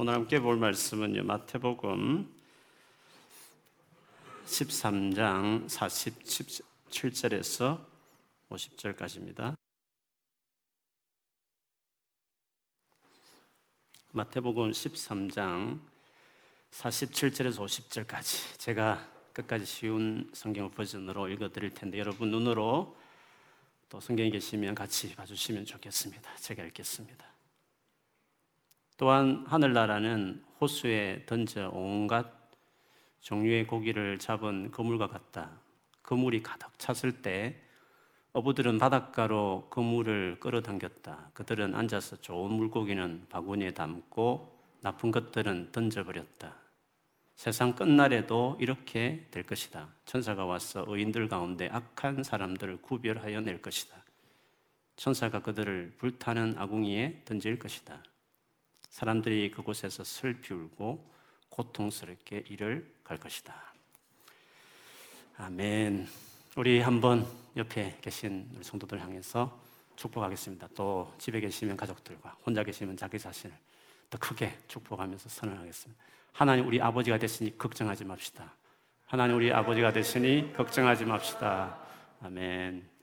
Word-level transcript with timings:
오늘 0.00 0.14
함께 0.14 0.38
볼 0.38 0.56
말씀은요. 0.56 1.24
마태복음 1.24 2.32
13장 4.46 5.66
47절에서 5.66 7.84
50절까지입니다. 8.48 9.56
마태복음 14.12 14.70
13장 14.70 15.80
47절에서 16.70 17.56
50절까지 17.56 18.56
제가 18.60 19.04
끝까지 19.32 19.64
쉬운 19.64 20.30
성경 20.32 20.70
버전으로 20.70 21.26
읽어 21.26 21.50
드릴 21.50 21.74
텐데 21.74 21.98
여러분 21.98 22.30
눈으로 22.30 22.96
또 23.88 23.98
성경에 23.98 24.30
계시면 24.30 24.76
같이 24.76 25.12
봐 25.16 25.26
주시면 25.26 25.64
좋겠습니다. 25.64 26.36
제가 26.36 26.62
읽겠습니다. 26.66 27.27
또한 28.98 29.44
하늘나라는 29.46 30.44
호수에 30.60 31.22
던져 31.24 31.70
온갖 31.72 32.26
종류의 33.20 33.68
고기를 33.68 34.18
잡은 34.18 34.72
그물과 34.72 35.06
같다. 35.06 35.52
그물이 36.02 36.42
가득 36.42 36.76
찼을 36.78 37.22
때 37.22 37.62
어부들은 38.32 38.78
바닷가로 38.78 39.68
그물을 39.70 40.40
끌어당겼다. 40.40 41.30
그들은 41.32 41.76
앉아서 41.76 42.16
좋은 42.16 42.52
물고기는 42.52 43.26
바구니에 43.28 43.70
담고 43.70 44.58
나쁜 44.80 45.12
것들은 45.12 45.70
던져버렸다. 45.70 46.56
세상 47.36 47.76
끝날에도 47.76 48.56
이렇게 48.60 49.28
될 49.30 49.44
것이다. 49.44 49.88
천사가 50.06 50.44
와서 50.44 50.84
의인들 50.88 51.28
가운데 51.28 51.68
악한 51.70 52.24
사람들을 52.24 52.82
구별하여 52.82 53.42
낼 53.42 53.62
것이다. 53.62 53.96
천사가 54.96 55.40
그들을 55.42 55.94
불타는 55.98 56.58
아궁이에 56.58 57.22
던질 57.24 57.60
것이다. 57.60 58.02
사람들이 58.90 59.50
그곳에서 59.50 60.04
슬피 60.04 60.54
울고 60.54 61.04
고통스럽게 61.50 62.44
일을 62.48 62.92
갈 63.04 63.18
것이다. 63.18 63.54
아멘. 65.36 66.08
우리 66.56 66.80
한번 66.80 67.26
옆에 67.56 67.98
계신 68.00 68.48
우리 68.54 68.64
성도들 68.64 69.00
향해서 69.00 69.60
축복하겠습니다. 69.96 70.68
또 70.74 71.12
집에 71.18 71.40
계시면 71.40 71.76
가족들과 71.76 72.36
혼자 72.44 72.62
계시면 72.62 72.96
자기 72.96 73.18
자신을 73.18 73.54
더 74.10 74.18
크게 74.18 74.56
축복하면서 74.68 75.28
선언하겠습니다. 75.28 76.02
하나님 76.32 76.66
우리 76.66 76.80
아버지가 76.80 77.18
되시니 77.18 77.58
걱정하지 77.58 78.04
맙시다. 78.04 78.54
하나님 79.06 79.36
우리 79.36 79.52
아버지가 79.52 79.92
되시니 79.92 80.52
걱정하지 80.54 81.04
맙시다. 81.04 81.78
아멘. 82.22 82.97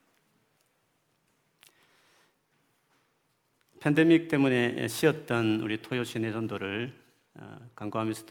팬데믹 3.86 4.26
때문에 4.26 4.88
쉬었던 4.88 5.60
우리 5.60 5.80
토요 5.80 6.02
시내 6.02 6.32
전도를 6.32 6.92
어, 7.34 7.56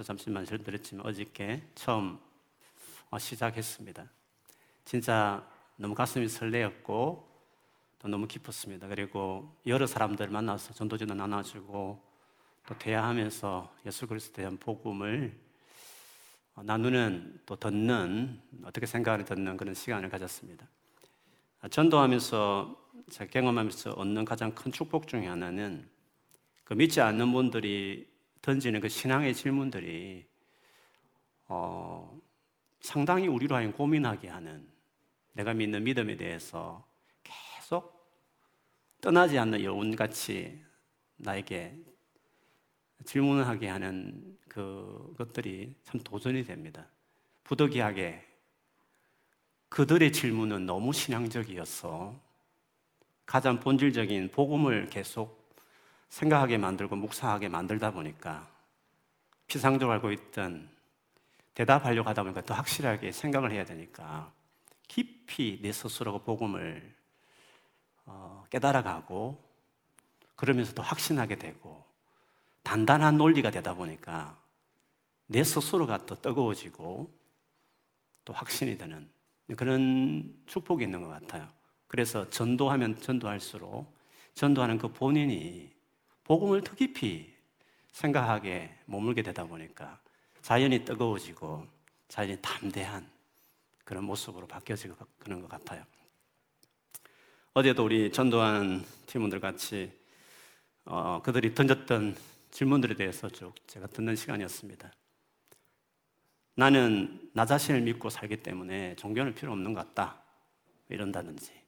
잠시 0.03 0.29
말씀드렸지만 0.29 1.05
어저께 1.05 1.63
처음 1.75 2.19
어, 3.09 3.17
시작했습니다. 3.17 4.03
진짜 4.83 5.47
너무 5.77 5.95
가슴이 5.95 6.27
설레었고 6.27 7.29
또 7.99 8.07
너무 8.09 8.27
기뻤습니다. 8.27 8.89
그리고 8.89 9.55
여러 9.65 9.87
사람들 9.87 10.27
만나서 10.27 10.73
전도전도 10.73 11.13
나눠주고 11.13 12.03
또 12.67 12.77
대화하면서 12.77 13.75
예수 13.85 14.07
그리스도에 14.07 14.43
대한 14.43 14.57
복음을 14.57 15.39
어, 16.55 16.63
나누는 16.63 17.39
또 17.45 17.55
듣는 17.55 18.41
어떻게 18.65 18.85
생각을 18.85 19.23
듣는 19.23 19.55
그런 19.55 19.73
시간을 19.73 20.09
가졌습니다. 20.09 20.67
전도하면서 21.69 22.84
제가 23.09 23.29
경험하면서 23.29 23.93
얻는 23.93 24.25
가장 24.25 24.53
큰 24.53 24.71
축복 24.71 25.07
중에 25.07 25.25
하나는 25.27 25.87
그 26.63 26.73
믿지 26.73 27.01
않는 27.01 27.31
분들이 27.31 28.09
던지는 28.41 28.79
그 28.79 28.89
신앙의 28.89 29.33
질문들이 29.33 30.25
어, 31.47 32.19
상당히 32.79 33.27
우리로 33.27 33.55
하여금 33.55 33.73
고민하게 33.73 34.29
하는 34.29 34.67
내가 35.33 35.53
믿는 35.53 35.83
믿음에 35.83 36.15
대해서 36.15 36.85
계속 37.23 37.95
떠나지 39.01 39.37
않는 39.37 39.63
여운같이 39.63 40.63
나에게 41.17 41.77
질문을 43.05 43.47
하게 43.47 43.67
하는 43.67 44.37
그것들이 44.47 45.75
참 45.83 46.01
도전이 46.01 46.45
됩니다. 46.45 46.87
부득이하게 47.43 48.25
그들의 49.69 50.11
질문은 50.13 50.65
너무 50.65 50.93
신앙적이어서 50.93 52.24
가장 53.25 53.59
본질적인 53.59 54.31
복음을 54.31 54.89
계속 54.89 55.45
생각하게 56.09 56.57
만들고 56.57 56.95
묵상하게 56.95 57.49
만들다 57.49 57.91
보니까 57.91 58.47
피상적으로 59.47 59.93
알고 59.93 60.11
있던 60.11 60.69
대답하려고 61.53 62.09
하다 62.09 62.23
보니까 62.23 62.41
더 62.41 62.53
확실하게 62.53 63.11
생각을 63.11 63.51
해야 63.51 63.65
되니까 63.65 64.31
깊이 64.87 65.59
내 65.61 65.71
스스로가 65.71 66.19
복음을 66.19 66.93
어, 68.05 68.45
깨달아가고 68.49 69.43
그러면서 70.35 70.73
더 70.73 70.83
확신하게 70.83 71.37
되고 71.37 71.83
단단한 72.63 73.17
논리가 73.17 73.51
되다 73.51 73.73
보니까 73.73 74.37
내 75.27 75.43
스스로가 75.43 76.05
더 76.05 76.15
뜨거워지고 76.21 77.11
또 78.25 78.33
확신이 78.33 78.77
되는 78.77 79.09
그런 79.55 80.35
축복이 80.47 80.83
있는 80.83 81.01
것 81.01 81.07
같아요. 81.09 81.47
그래서 81.87 82.29
전도하면 82.29 82.99
전도할수록 82.99 83.93
전도하는 84.33 84.77
그 84.77 84.89
본인이 84.89 85.69
복음을 86.23 86.61
더 86.61 86.75
깊이 86.75 87.33
생각하게 87.91 88.75
머물게 88.85 89.21
되다 89.21 89.45
보니까 89.45 89.99
자연이 90.41 90.83
뜨거워지고 90.83 91.65
자연이 92.07 92.37
담대한 92.41 93.09
그런 93.83 94.03
모습으로 94.03 94.47
바뀌어지고 94.47 94.95
그런 95.19 95.41
것 95.41 95.47
같아요. 95.47 95.83
어제도 97.53 97.85
우리 97.85 98.11
전도하는 98.11 98.83
팀원들 99.05 99.39
같이 99.39 99.91
어, 100.83 101.21
그들이 101.23 101.55
던졌던 101.55 102.15
질문들에 102.51 102.95
대해서 102.95 103.29
쭉 103.29 103.53
제가 103.67 103.87
듣는 103.87 104.15
시간이었습니다. 104.15 104.91
나는 106.55 107.29
나 107.33 107.45
자신을 107.45 107.81
믿고 107.81 108.09
살기 108.09 108.43
때문에 108.43 108.95
종교는 108.95 109.35
필요 109.35 109.51
없는 109.51 109.73
것 109.73 109.87
같다. 109.87 110.21
이런다든지. 110.89 111.64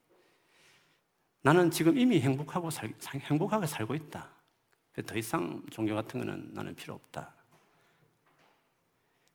나는 1.48 1.72
지금 1.72 1.98
이미 1.98 2.20
행복하고 2.20 2.70
살, 2.70 2.94
행복하게 3.06 3.68
살고 3.68 3.96
있다. 3.96 4.30
더 5.06 5.18
이상 5.18 5.64
종교 5.72 5.96
같은 5.96 6.20
거는 6.20 6.50
나는 6.54 6.76
필요 6.76 6.94
없다. 6.96 7.34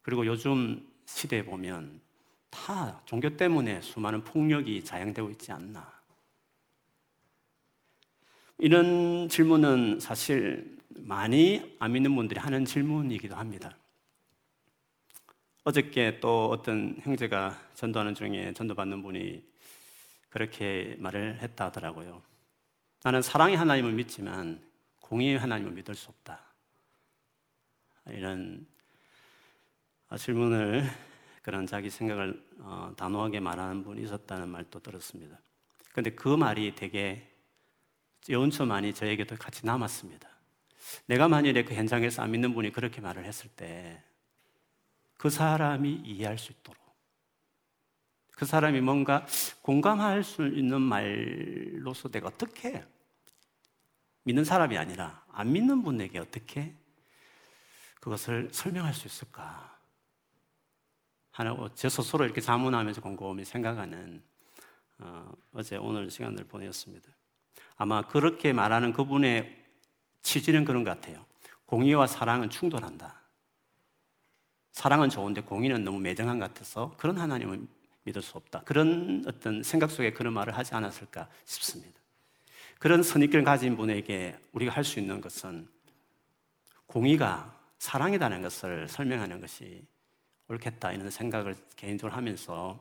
그리고 0.03 0.27
요즘 0.27 0.87
시대에 1.06 1.43
보면 1.43 2.03
다 2.50 3.00
종교 3.06 3.34
때문에 3.34 3.81
수많은 3.81 4.25
폭력이 4.25 4.84
자행되고 4.84 5.31
있지 5.31 5.53
않나. 5.53 5.91
이런 8.59 9.31
질문은 9.31 9.99
사실 9.99 10.77
많이 10.91 11.75
안 11.79 11.93
믿는 11.93 12.15
분들이 12.15 12.39
하는 12.39 12.67
질문이기도 12.67 13.37
합니다. 13.37 13.75
어저께 15.65 16.21
또 16.21 16.50
어떤 16.50 16.94
형제가 17.00 17.59
전도하는 17.73 18.15
중에 18.15 18.53
전도받는 18.53 19.00
분이 19.00 19.51
그렇게 20.32 20.97
말을 20.98 21.38
했다 21.41 21.66
하더라고요. 21.66 22.22
나는 23.04 23.22
사랑의 23.22 23.56
하나님을 23.56 23.93
믿지만 23.93 24.60
공의의 25.00 25.38
하나님을 25.38 25.72
믿을 25.72 25.94
수 25.94 26.10
없다. 26.10 26.41
이런 28.09 28.66
질문을 30.16 30.88
그런 31.43 31.66
자기 31.66 31.91
생각을 31.91 32.43
어, 32.59 32.93
단호하게 32.97 33.41
말하는 33.41 33.84
분이 33.84 34.03
있었다는 34.03 34.48
말도 34.48 34.81
들었습니다. 34.81 35.38
그런데 35.93 36.10
그 36.10 36.28
말이 36.28 36.75
되게 36.75 37.28
연초 38.28 38.66
많이 38.66 38.93
저에게도 38.93 39.37
같이 39.37 39.64
남았습니다. 39.64 40.28
내가 41.06 41.28
만일에 41.28 41.64
그 41.64 41.75
현장에서 41.75 42.22
안 42.22 42.31
믿는 42.31 42.54
분이 42.54 42.72
그렇게 42.72 43.00
말을 43.00 43.25
했을 43.25 43.49
때 43.50 44.02
그 45.23 45.31
사람이 45.31 46.02
이해할 46.05 46.37
수 46.37 46.50
있도록 46.50 46.81
그 48.43 48.47
사람이 48.47 48.81
뭔가 48.81 49.25
공감할 49.61 50.25
수 50.25 50.44
있는 50.49 50.83
말로서 50.83 52.09
내가 52.09 52.27
어떻게 52.27 52.85
믿는 54.25 54.44
사람이 54.44 54.77
아니라 54.77 55.25
안 55.31 55.53
믿는 55.53 55.85
분에게 55.85 56.19
어떻게 56.19 56.75
그것을 58.00 58.49
설명할 58.50 58.94
수 58.94 59.06
있을까 59.06 59.79
하나 61.31 61.56
제 61.77 61.89
스스로 61.89 62.25
이렇게 62.25 62.41
자문하면서 62.41 63.00
곰곰이 63.00 63.44
생각하는 63.44 64.21
어, 64.99 65.33
어제 65.53 65.77
오늘 65.77 66.11
시간을 66.11 66.43
보냈습니다. 66.43 67.12
아마 67.77 68.03
그렇게 68.03 68.53
말하는 68.53 68.93
그분의 68.93 69.56
취지는 70.23 70.65
그런 70.65 70.83
것 70.83 70.91
같아요. 70.91 71.25
공의와 71.67 72.09
사랑은 72.09 72.50
충돌한다. 72.50 73.21
사랑은 74.73 75.11
좋은데 75.11 75.43
공의는 75.43 75.85
너무 75.85 76.00
매정한 76.00 76.41
것 76.41 76.53
같아서 76.53 76.93
그런 76.97 77.19
하나님을 77.19 77.69
믿을 78.04 78.22
수 78.22 78.37
없다. 78.37 78.62
그런 78.64 79.25
어떤 79.26 79.62
생각 79.62 79.90
속에 79.90 80.12
그런 80.12 80.32
말을 80.32 80.56
하지 80.56 80.75
않았을까 80.75 81.28
싶습니다. 81.44 82.00
그런 82.78 83.02
선입견을 83.02 83.44
가진 83.44 83.76
분에게 83.76 84.37
우리가 84.52 84.72
할 84.72 84.84
수 84.84 84.99
있는 84.99 85.20
것은 85.20 85.69
공의가 86.87 87.58
사랑이라는 87.78 88.43
것을 88.43 88.88
설명하는 88.88 89.40
것이 89.40 89.84
옳겠다 90.49 90.93
이런 90.93 91.10
생각을 91.10 91.56
개인적으로 91.76 92.16
하면서 92.16 92.78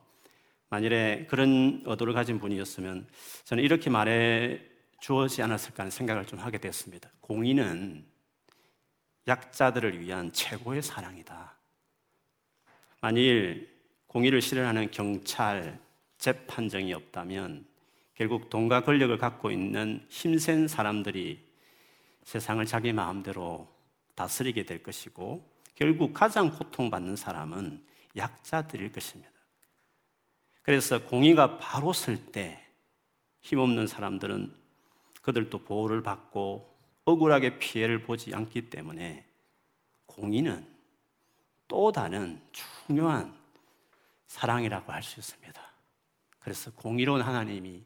만일에 0.69 1.25
그런 1.29 1.83
의도를 1.85 2.13
가진 2.13 2.39
분이었으면 2.39 3.07
저는 3.45 3.63
이렇게 3.63 3.89
말해 3.89 4.61
주어지 4.99 5.41
않았을까 5.41 5.83
하는 5.83 5.91
생각을 5.91 6.25
좀 6.25 6.39
하게 6.39 6.57
되었습니다. 6.59 7.09
공의는 7.21 8.05
약자들을 9.27 9.99
위한 9.99 10.31
최고의 10.31 10.81
사랑이다. 10.81 11.57
만일 13.01 13.69
공의를 14.11 14.41
실현하는 14.41 14.91
경찰, 14.91 15.79
재판정이 16.17 16.93
없다면 16.93 17.65
결국 18.13 18.49
돈과 18.49 18.83
권력을 18.83 19.17
갖고 19.17 19.51
있는 19.51 20.05
힘센 20.09 20.67
사람들이 20.67 21.41
세상을 22.23 22.65
자기 22.65 22.91
마음대로 22.91 23.73
다스리게 24.15 24.65
될 24.65 24.83
것이고 24.83 25.49
결국 25.75 26.13
가장 26.13 26.51
고통받는 26.51 27.15
사람은 27.15 27.85
약자들일 28.17 28.91
것입니다. 28.91 29.31
그래서 30.61 31.01
공의가 31.05 31.57
바로 31.57 31.93
설 31.93 32.17
때 32.33 32.67
힘없는 33.39 33.87
사람들은 33.87 34.53
그들도 35.21 35.59
보호를 35.59 36.03
받고 36.03 36.69
억울하게 37.05 37.59
피해를 37.59 38.01
보지 38.01 38.35
않기 38.35 38.69
때문에 38.69 39.25
공의는 40.05 40.67
또 41.69 41.93
다른 41.93 42.41
중요한 42.51 43.40
사랑이라고 44.31 44.93
할 44.93 45.03
수 45.03 45.19
있습니다. 45.19 45.61
그래서 46.39 46.71
공의로운 46.71 47.21
하나님이 47.21 47.83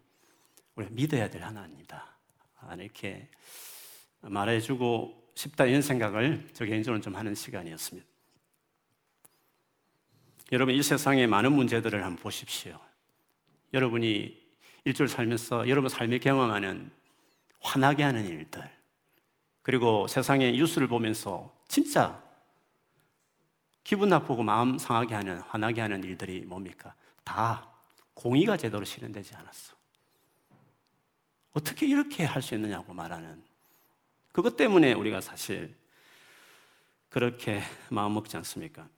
우리가 0.76 0.94
믿어야 0.94 1.28
될 1.30 1.44
하나님이다. 1.44 2.06
이렇게 2.78 3.28
말해주고 4.22 5.32
싶다 5.34 5.66
이런 5.66 5.82
생각을 5.82 6.48
저 6.54 6.66
개인적으로 6.66 7.02
좀 7.02 7.16
하는 7.16 7.34
시간이었습니다. 7.34 8.08
여러분 10.52 10.76
이 10.76 10.84
세상의 10.84 11.26
많은 11.26 11.52
문제들을 11.52 12.04
한번 12.04 12.22
보십시오. 12.22 12.80
여러분이 13.74 14.40
일주일 14.84 15.10
살면서 15.10 15.68
여러분 15.68 15.90
삶에 15.90 16.20
경험하는 16.20 16.92
화나게 17.60 18.04
하는 18.04 18.24
일들 18.24 18.70
그리고 19.64 20.08
세상의 20.08 20.54
뉴스를 20.54 20.88
보면서 20.88 21.54
진짜 21.68 22.24
기분 23.86 24.10
나쁘고 24.10 24.42
마음 24.42 24.80
상하게 24.80 25.14
하는 25.14 25.40
화나게 25.42 25.80
하는 25.80 26.04
일들이 26.04 26.42
뭡니까? 26.42 26.96
다 27.24 27.72
공의가 28.16 28.58
제대로 28.58 28.84
실현되지 28.84 29.36
않았어. 29.36 29.76
어떻게 31.54 31.86
이렇게 31.86 32.26
할 32.26 32.42
수 32.42 32.56
있느냐고 32.56 32.94
말하는 32.94 33.42
그것 34.32 34.58
때문에 34.58 34.94
우리가 34.94 35.22
사실 35.22 35.76
그렇게 37.10 37.62
마음 37.90 38.16
먹지 38.16 38.36
않습니까? 38.38 38.90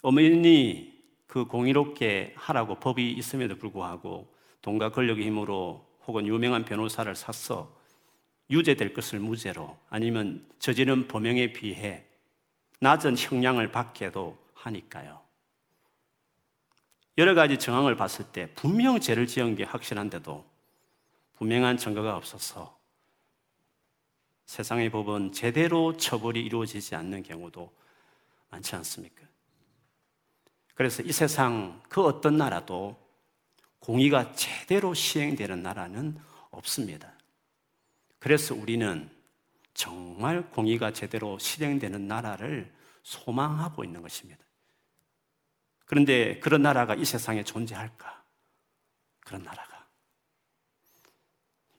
어머니 0.00 0.98
그 1.26 1.44
공의롭게 1.44 2.32
하라고 2.34 2.76
법이 2.76 3.12
있음에도 3.12 3.56
불구하고 3.56 4.34
돈과 4.62 4.90
권력의 4.92 5.26
힘으로 5.26 5.86
혹은 6.06 6.26
유명한 6.26 6.64
변호사를 6.64 7.14
샀어 7.14 7.76
유죄될 8.48 8.94
것을 8.94 9.20
무죄로 9.20 9.78
아니면 9.90 10.48
저지른 10.58 11.06
범행에 11.08 11.52
비해 11.52 12.07
낮은 12.80 13.16
형량을 13.16 13.72
받게도 13.72 14.38
하니까요. 14.54 15.20
여러 17.16 17.34
가지 17.34 17.58
정황을 17.58 17.96
봤을 17.96 18.24
때 18.26 18.52
분명 18.54 19.00
죄를 19.00 19.26
지은 19.26 19.56
게 19.56 19.64
확실한데도 19.64 20.44
분명한 21.36 21.76
증거가 21.76 22.16
없어서 22.16 22.78
세상의 24.46 24.90
법은 24.90 25.32
제대로 25.32 25.96
처벌이 25.96 26.40
이루어지지 26.40 26.94
않는 26.94 27.22
경우도 27.22 27.72
많지 28.50 28.76
않습니까? 28.76 29.26
그래서 30.74 31.02
이 31.02 31.12
세상 31.12 31.82
그 31.88 32.04
어떤 32.04 32.36
나라도 32.36 32.96
공의가 33.80 34.32
제대로 34.32 34.94
시행되는 34.94 35.62
나라는 35.62 36.18
없습니다. 36.50 37.12
그래서 38.18 38.54
우리는 38.54 39.10
정말 39.78 40.42
공의가 40.50 40.92
제대로 40.92 41.38
실행되는 41.38 42.08
나라를 42.08 42.68
소망하고 43.04 43.84
있는 43.84 44.02
것입니다. 44.02 44.44
그런데 45.86 46.40
그런 46.40 46.62
나라가 46.62 46.96
이 46.96 47.04
세상에 47.04 47.44
존재할까? 47.44 48.24
그런 49.20 49.44
나라가. 49.44 49.86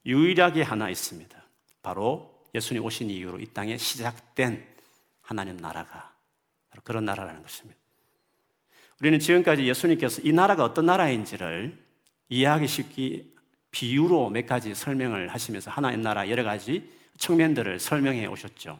유일하게 0.05 0.61
하나 0.61 0.89
있습니다. 0.89 1.43
바로 1.81 2.41
예수님 2.55 2.85
오신 2.85 3.09
이후로 3.09 3.41
이 3.41 3.47
땅에 3.47 3.77
시작된 3.77 4.65
하나님 5.21 5.57
나라가 5.57 6.15
바로 6.69 6.81
그런 6.85 7.03
나라라는 7.03 7.41
것입니다. 7.41 7.77
우리는 9.01 9.19
지금까지 9.19 9.67
예수님께서 9.67 10.21
이 10.23 10.31
나라가 10.31 10.63
어떤 10.63 10.85
나라인지를 10.85 11.77
이해하기 12.29 12.65
쉽게 12.65 13.25
비유로 13.71 14.29
몇 14.29 14.45
가지 14.45 14.73
설명을 14.73 15.27
하시면서 15.33 15.69
하나님 15.69 16.01
나라 16.01 16.29
여러 16.29 16.45
가지 16.45 16.97
측면들을 17.19 17.79
설명해 17.79 18.25
오셨죠. 18.25 18.79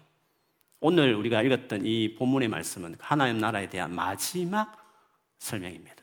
오늘 0.80 1.14
우리가 1.14 1.42
읽었던 1.44 1.86
이 1.86 2.16
본문의 2.16 2.48
말씀은 2.48 2.96
하나님 3.00 3.38
나라에 3.38 3.70
대한 3.70 3.94
마지막 3.94 4.76
설명입니다. 5.38 5.96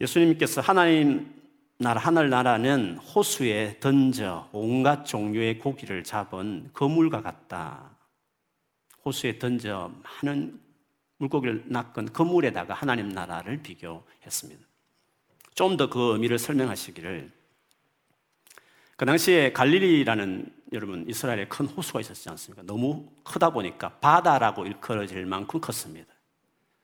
예수님께서 0.00 0.60
하나님 0.60 1.34
나라 1.76 2.00
하늘나라는 2.00 2.98
호수에 2.98 3.78
던져 3.80 4.48
온갖 4.52 5.04
종류의 5.04 5.58
고기를 5.58 6.02
잡은 6.04 6.70
거물과 6.72 7.22
같다. 7.22 7.96
호수에 9.04 9.38
던져 9.38 9.92
많은 10.02 10.60
물고기를 11.18 11.64
낚은 11.66 12.12
거물에다가 12.12 12.74
하나님 12.74 13.08
나라를 13.08 13.62
비교했습니다. 13.62 14.66
좀 15.54 15.76
더 15.76 15.90
그 15.90 16.12
의미를 16.12 16.38
설명하시기를 16.38 17.32
그 18.98 19.06
당시에 19.06 19.52
갈릴리라는 19.52 20.52
여러분 20.72 21.04
이스라엘에 21.08 21.46
큰 21.46 21.66
호수가 21.66 22.00
있었지 22.00 22.28
않습니까? 22.30 22.64
너무 22.66 23.06
크다 23.22 23.50
보니까 23.50 23.90
바다라고 24.00 24.66
일컬어질 24.66 25.24
만큼 25.24 25.60
컸습니다. 25.60 26.12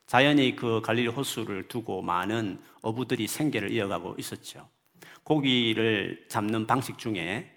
자연히 0.06 0.54
그 0.54 0.80
갈릴리 0.80 1.08
호수를 1.08 1.66
두고 1.66 2.02
많은 2.02 2.60
어부들이 2.82 3.26
생계를 3.26 3.72
이어가고 3.72 4.14
있었죠. 4.16 4.68
고기를 5.24 6.26
잡는 6.28 6.68
방식 6.68 6.98
중에 6.98 7.52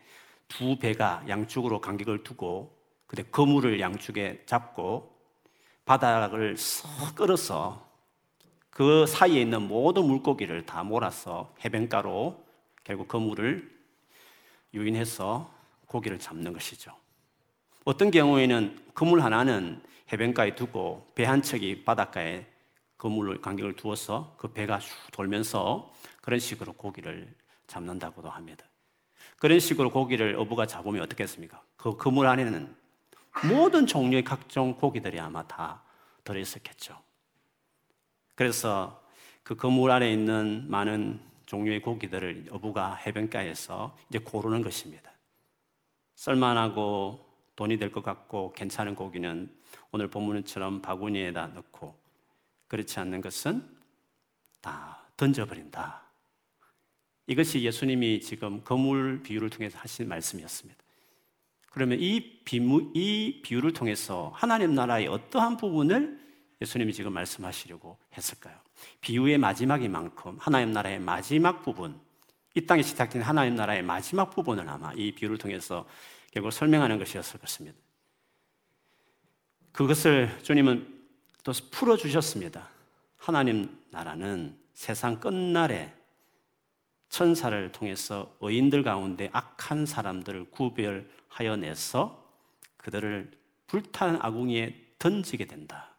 두 0.47 0.79
배가 0.79 1.23
양쪽으로 1.27 1.79
간격을 1.79 2.23
두고 2.23 2.75
그때 3.05 3.21
거물을 3.21 3.79
양쪽에 3.79 4.41
잡고 4.47 5.15
바닥을 5.85 6.57
쏙 6.57 7.13
끌어서 7.13 7.87
그 8.71 9.05
사이에 9.05 9.39
있는 9.39 9.67
모든 9.67 10.05
물고기를 10.05 10.65
다 10.65 10.81
몰아서 10.81 11.53
해변가로 11.63 12.43
결국 12.83 13.07
거물을 13.07 13.76
유인해서 14.73 15.51
고기를 15.85 16.19
잡는 16.19 16.53
것이죠. 16.53 16.91
어떤 17.85 18.11
경우에는 18.11 18.77
그물 18.93 19.21
하나는 19.21 19.81
해변가에 20.11 20.55
두고 20.55 21.11
배 21.15 21.25
한 21.25 21.41
척이 21.41 21.83
바닷가에 21.83 22.45
그물을 22.97 23.41
간격을 23.41 23.75
두어서 23.75 24.35
그 24.37 24.51
배가 24.51 24.79
돌면서 25.11 25.91
그런 26.21 26.39
식으로 26.39 26.73
고기를 26.73 27.33
잡는다고도 27.67 28.29
합니다. 28.29 28.65
그런 29.37 29.59
식으로 29.59 29.91
고기를 29.91 30.35
어부가 30.37 30.65
잡으면 30.65 31.01
어떻겠습니까? 31.03 31.61
그 31.77 31.95
그물 31.95 32.25
안에는 32.27 32.75
모든 33.49 33.85
종류의 33.85 34.23
각종 34.23 34.73
고기들이 34.75 35.19
아마 35.19 35.43
다 35.47 35.83
들어있었겠죠. 36.23 36.99
그래서 38.35 39.03
그 39.43 39.55
그물 39.55 39.91
안에 39.91 40.11
있는 40.11 40.65
많은 40.69 41.19
종류의 41.47 41.81
고기들을 41.81 42.49
어부가 42.51 42.95
해변가에서 42.95 43.97
이제 44.09 44.19
고르는 44.19 44.61
것입니다. 44.61 45.11
썰만하고 46.15 47.25
돈이 47.55 47.77
될 47.77 47.91
것 47.91 48.03
같고 48.03 48.53
괜찮은 48.53 48.93
고기는 48.93 49.51
오늘 49.91 50.09
본문처럼 50.09 50.81
바구니에다 50.81 51.47
넣고 51.47 51.97
그렇지 52.67 52.99
않는 52.99 53.21
것은 53.21 53.67
다 54.61 55.03
던져버린다. 55.17 56.03
이것이 57.25 57.63
예수님이 57.63 58.21
지금 58.21 58.63
거물 58.63 59.23
비유를 59.23 59.49
통해서 59.49 59.77
하신 59.79 60.07
말씀이었습니다. 60.07 60.79
그러면 61.71 61.99
이, 61.99 62.41
비무, 62.43 62.91
이 62.93 63.41
비유를 63.43 63.73
통해서 63.73 64.31
하나님 64.35 64.73
나라의 64.75 65.07
어떠한 65.07 65.57
부분을 65.57 66.19
예수님이 66.61 66.93
지금 66.93 67.13
말씀하시려고 67.13 67.97
했을까요? 68.15 68.66
비유의 69.01 69.37
마지막인 69.37 69.91
만큼 69.91 70.37
하나님 70.39 70.71
나라의 70.71 70.99
마지막 70.99 71.63
부분, 71.63 71.99
이 72.55 72.65
땅에 72.65 72.81
시작된 72.81 73.21
하나님 73.21 73.55
나라의 73.55 73.83
마지막 73.83 74.31
부분을 74.31 74.67
아마 74.67 74.91
이 74.93 75.11
비유를 75.11 75.37
통해서 75.37 75.87
결국 76.31 76.51
설명하는 76.51 76.97
것이었을 76.97 77.39
것입니다. 77.39 77.77
그것을 79.71 80.39
주님은 80.41 80.95
또 81.43 81.51
풀어주셨습니다. 81.71 82.67
하나님 83.17 83.77
나라는 83.91 84.57
세상 84.73 85.19
끝날에 85.19 85.93
천사를 87.09 87.71
통해서 87.71 88.35
의인들 88.41 88.83
가운데 88.83 89.29
악한 89.33 89.85
사람들을 89.85 90.51
구별하여 90.51 91.57
내서 91.57 92.27
그들을 92.77 93.31
불탄 93.67 94.17
아궁이에 94.21 94.93
던지게 94.99 95.45
된다. 95.45 95.95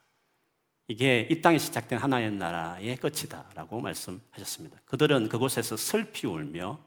이게 0.89 1.29
이 1.31 1.43
땅에 1.43 1.59
시작된 1.59 1.99
하나의 1.99 2.33
나라의 2.33 2.97
끝이다라고 2.97 3.81
말씀하셨습니다. 3.81 4.81
그들은 4.87 5.29
그곳에서 5.29 5.77
슬피 5.77 6.27
울며 6.27 6.79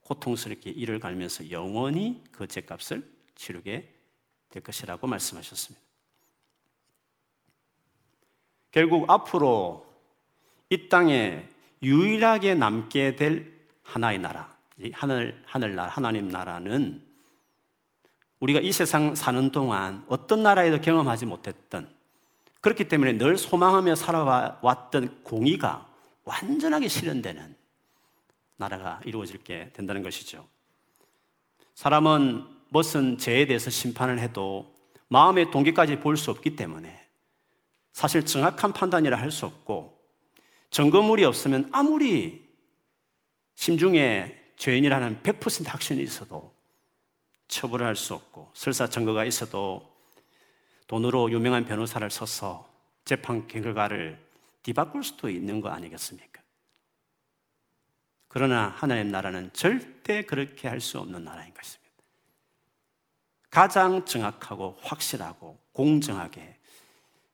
고통스럽게 0.00 0.70
이를 0.70 0.98
갈면서 0.98 1.50
영원히 1.50 2.22
그 2.32 2.46
죄값을 2.46 3.06
치르게 3.34 3.92
될 4.48 4.62
것이라고 4.62 5.06
말씀하셨습니다. 5.06 5.84
결국 8.70 9.08
앞으로 9.10 9.86
이 10.70 10.88
땅에 10.88 11.46
유일하게 11.82 12.54
남게 12.54 13.16
될 13.16 13.52
하나의 13.82 14.18
나라, 14.20 14.56
하늘, 14.92 15.42
하늘나라, 15.44 15.90
하나님 15.90 16.28
나라는 16.28 17.02
우리가 18.40 18.60
이 18.60 18.72
세상 18.72 19.14
사는 19.14 19.50
동안 19.50 20.02
어떤 20.08 20.42
나라에도 20.42 20.80
경험하지 20.80 21.26
못했던 21.26 21.94
그렇기 22.64 22.88
때문에 22.88 23.18
늘 23.18 23.36
소망하며 23.36 23.94
살아왔던 23.94 25.22
공의가 25.22 25.86
완전하게 26.24 26.88
실현되는 26.88 27.54
나라가 28.56 29.02
이루어질게 29.04 29.72
된다는 29.74 30.02
것이죠. 30.02 30.48
사람은 31.74 32.46
무슨 32.70 33.18
죄에 33.18 33.44
대해서 33.44 33.68
심판을 33.68 34.18
해도 34.18 34.74
마음의 35.08 35.50
동기까지 35.50 36.00
볼 36.00 36.16
수 36.16 36.30
없기 36.30 36.56
때문에 36.56 37.06
사실 37.92 38.24
정확한 38.24 38.72
판단이라 38.72 39.18
할 39.18 39.30
수 39.30 39.44
없고 39.44 40.00
증거물이 40.70 41.22
없으면 41.26 41.68
아무리 41.70 42.48
심중에 43.56 44.40
죄인이라는 44.56 45.20
100% 45.22 45.66
확신이 45.66 46.02
있어도 46.02 46.54
처벌을 47.46 47.84
할 47.84 47.94
수 47.94 48.14
없고 48.14 48.52
설사 48.54 48.86
증거가 48.88 49.26
있어도 49.26 49.93
돈으로 50.94 51.32
유명한 51.32 51.64
변호사를 51.64 52.08
써서 52.08 52.72
재판 53.04 53.48
결과를 53.48 54.16
뒤바꿀 54.62 55.02
수도 55.02 55.28
있는 55.28 55.60
거 55.60 55.68
아니겠습니까? 55.70 56.40
그러나 58.28 58.68
하나님 58.68 59.08
나라는 59.08 59.50
절대 59.52 60.22
그렇게 60.22 60.68
할 60.68 60.80
수 60.80 61.00
없는 61.00 61.24
나라인 61.24 61.52
것입니다. 61.52 61.90
가장 63.50 64.04
정확하고 64.04 64.78
확실하고 64.82 65.58
공정하게 65.72 66.60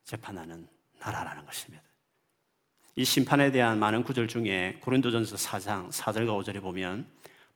재판하는 0.05 0.67
나라라는 0.99 1.45
것입니다. 1.45 1.85
이 2.97 3.05
심판에 3.05 3.52
대한 3.52 3.79
많은 3.79 4.05
구절 4.05 4.26
중에 4.26 4.79
고린도전서 4.81 5.37
4장 5.37 5.90
4절과 5.90 6.43
5절에 6.43 6.62
보면 6.62 7.07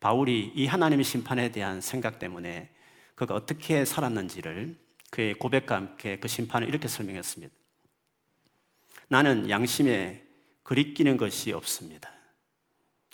바울이 0.01 0.53
이 0.55 0.67
하나님의 0.67 1.03
심판에 1.03 1.51
대한 1.51 1.81
생각 1.81 2.19
때문에 2.19 2.69
그가 3.15 3.35
어떻게 3.35 3.87
살았는지를 3.87 4.84
그의 5.15 5.35
고백과 5.35 5.77
함께 5.77 6.19
그 6.19 6.27
심판을 6.27 6.69
이렇게 6.69 6.89
설명했습니다. 6.89 7.55
나는 9.07 9.49
양심에 9.49 10.25
그리끼는 10.65 11.17
것이 11.19 11.53
없습니다. 11.53 12.11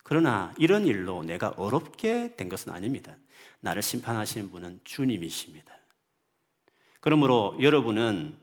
그러나 0.02 0.54
이런 0.56 0.86
일로 0.86 1.22
내가 1.22 1.50
어렵게 1.58 2.36
된 2.36 2.48
것은 2.48 2.72
아닙니다. 2.72 3.14
나를 3.60 3.82
심판하시는 3.82 4.50
분은 4.50 4.80
주님이십니다. 4.82 5.76
그러므로 7.00 7.54
여러분은 7.60 8.34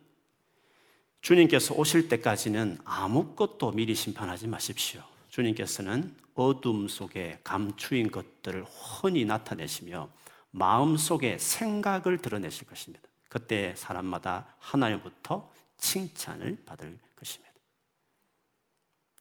주님께서 1.21 1.73
오실 1.73 2.09
때까지는 2.09 2.77
아무것도 2.85 3.71
미리 3.71 3.95
심판하지 3.95 4.45
마십시오. 4.45 5.01
주님께서는 5.29 6.15
어둠 6.35 6.87
속에 6.87 7.39
감추인 7.43 8.11
것들을 8.11 8.63
훤히 8.63 9.25
나타내시며 9.25 10.11
마음 10.51 10.95
속에 10.95 11.39
생각을 11.39 12.19
드러내실 12.19 12.67
것입니다. 12.67 13.07
그때 13.29 13.75
사람마다 13.75 14.55
하나님부터 14.59 15.51
칭찬을 15.77 16.63
받을 16.65 16.97
것입니다. 17.15 17.53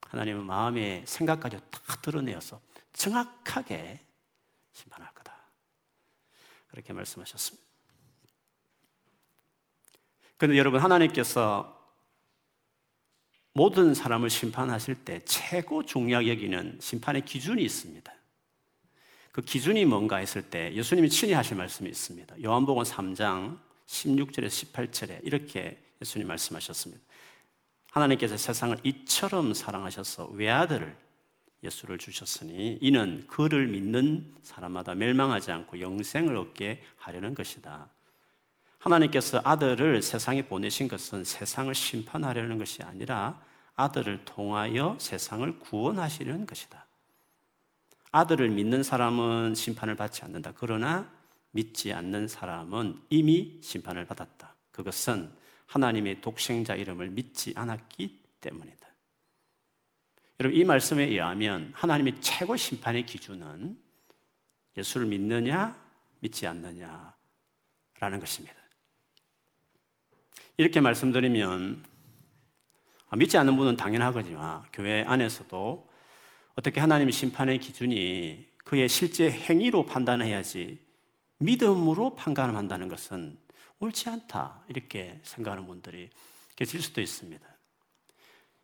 하나님은 0.03 0.45
마음의 0.45 1.05
생각까지 1.07 1.59
다 1.71 1.97
드러내어서 2.03 2.61
정확하게 2.93 4.01
심판할 4.73 5.13
거다. 5.15 5.37
그렇게 6.69 6.93
말씀하셨습니다. 6.93 7.67
그런데 10.37 10.59
여러분, 10.59 10.81
하나님께서 10.81 11.75
모든 13.53 13.95
사람을 13.95 14.29
심판하실 14.29 15.05
때 15.05 15.21
최고 15.25 15.83
중요하게 15.83 16.29
여기는 16.29 16.79
심판의 16.81 17.25
기준이 17.25 17.65
있습니다. 17.65 18.13
그 19.33 19.41
기준이 19.41 19.87
뭔가 19.87 20.17
했을 20.17 20.43
때 20.43 20.73
예수님이 20.75 21.09
친히 21.09 21.33
하실 21.33 21.57
말씀이 21.57 21.89
있습니다. 21.89 22.43
요한복음 22.43 22.83
3장 22.83 23.59
16절에서 23.87 24.73
18절에 24.73 25.21
이렇게 25.23 25.83
예수님 26.00 26.28
말씀하셨습니다. 26.28 27.02
하나님께서 27.90 28.37
세상을 28.37 28.76
이처럼 28.85 29.55
사랑하셔서 29.55 30.26
외아들을 30.26 30.97
예수를 31.62 31.99
주셨으니 31.99 32.78
이는 32.81 33.26
그를 33.26 33.66
믿는 33.66 34.35
사람마다 34.43 34.95
멸망하지 34.95 35.50
않고 35.50 35.81
영생을 35.81 36.37
얻게 36.37 36.83
하려는 36.97 37.35
것이다. 37.35 37.88
하나님께서 38.78 39.40
아들을 39.43 40.02
세상에 40.02 40.47
보내신 40.47 40.87
것은 40.88 41.25
세상을 41.25 41.75
심판하려는 41.75 42.59
것이 42.59 42.83
아니라 42.83 43.40
아들을 43.75 44.25
통하여 44.25 44.97
세상을 45.00 45.59
구원하시려는 45.59 46.47
것이다. 46.47 46.87
아들을 48.12 48.49
믿는 48.49 48.83
사람은 48.83 49.55
심판을 49.55 49.97
받지 49.97 50.23
않는다. 50.25 50.52
그러나 50.57 51.11
믿지 51.57 51.93
않는 51.93 52.29
사람은 52.29 53.01
이미 53.11 53.59
심판을 53.63 54.05
받았다. 54.05 54.55
그것은 54.71 55.33
하나님의 55.67 56.21
독생자 56.21 56.77
이름을 56.77 57.11
믿지 57.11 57.53
않았기 57.57 58.21
때문이다. 58.41 58.87
여러분, 60.39 60.61
이 60.61 60.65
말씀에 60.65 61.05
의하면 61.05 61.73
하나님의 61.75 62.21
최고 62.21 62.57
심판의 62.57 63.07
기준은 63.07 63.77
예수를 64.77 65.07
믿느냐, 65.07 65.77
믿지 66.21 66.47
않느냐라는 66.47 67.15
것입니다. 68.21 68.55
이렇게 70.59 70.81
말씀드리면 70.81 71.85
아, 73.09 73.17
믿지 73.17 73.39
않는 73.39 73.57
분은 73.57 73.77
당연하거니와 73.77 74.67
교회 74.73 75.05
안에서도 75.05 75.91
어떻게 76.55 76.81
하나님의 76.81 77.13
심판의 77.13 77.59
기준이 77.61 78.47
그의 78.65 78.89
실제 78.89 79.31
행위로 79.31 79.87
판단해야지 79.87 80.86
믿음으로 81.38 82.14
판단을 82.14 82.57
한다는 82.57 82.88
것은 82.88 83.38
옳지 83.78 84.09
않다. 84.09 84.64
이렇게 84.69 85.21
생각하는 85.23 85.66
분들이 85.66 86.11
계실 86.55 86.81
수도 86.81 87.00
있습니다. 87.00 87.47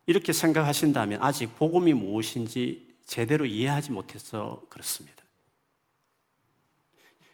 이렇게 0.05 0.33
생각하신다면 0.33 1.21
아직 1.21 1.55
복음이 1.55 1.93
무엇인지 1.93 2.95
제대로 3.05 3.45
이해하지 3.45 3.91
못해서 3.91 4.63
그렇습니다. 4.69 5.23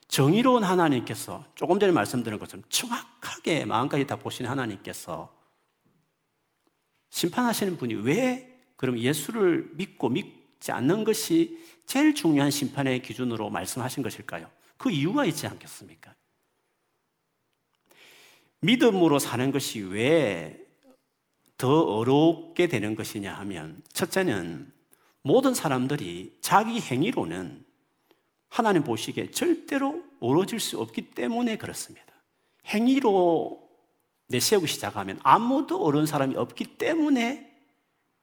정의로운 0.07 0.63
하나님께서 0.63 1.45
조금 1.55 1.79
전에 1.79 1.91
말씀드린 1.91 2.39
것처럼 2.39 2.63
정확하게 2.69 3.65
마음까지 3.65 4.07
다 4.07 4.15
보시는 4.15 4.49
하나님께서 4.49 5.33
심판하시는 7.11 7.77
분이 7.77 7.93
왜 7.95 8.59
그럼 8.75 8.97
예수를 8.97 9.69
믿고 9.73 10.09
믿지 10.09 10.71
않는 10.71 11.03
것이 11.03 11.59
제일 11.85 12.13
중요한 12.15 12.51
심판의 12.51 13.01
기준으로 13.01 13.49
말씀하신 13.49 14.03
것일까요? 14.03 14.49
그 14.79 14.89
이유가 14.89 15.25
있지 15.25 15.45
않겠습니까? 15.45 16.15
믿음으로 18.61 19.19
사는 19.19 19.51
것이 19.51 19.81
왜 19.81 20.69
더 21.59 21.81
어렵게 21.81 22.67
되는 22.67 22.95
것이냐 22.95 23.33
하면 23.39 23.83
첫째는 23.91 24.71
모든 25.21 25.53
사람들이 25.53 26.37
자기 26.39 26.79
행위로는 26.79 27.65
하나님 28.47 28.83
보시기에 28.85 29.31
절대로 29.31 30.01
오로질 30.21 30.61
수 30.61 30.79
없기 30.79 31.11
때문에 31.11 31.57
그렇습니다. 31.57 32.07
행위로 32.65 33.69
내세우기 34.29 34.67
시작하면 34.67 35.19
아무도 35.21 35.83
어려운 35.83 36.05
사람이 36.05 36.37
없기 36.37 36.77
때문에 36.77 37.53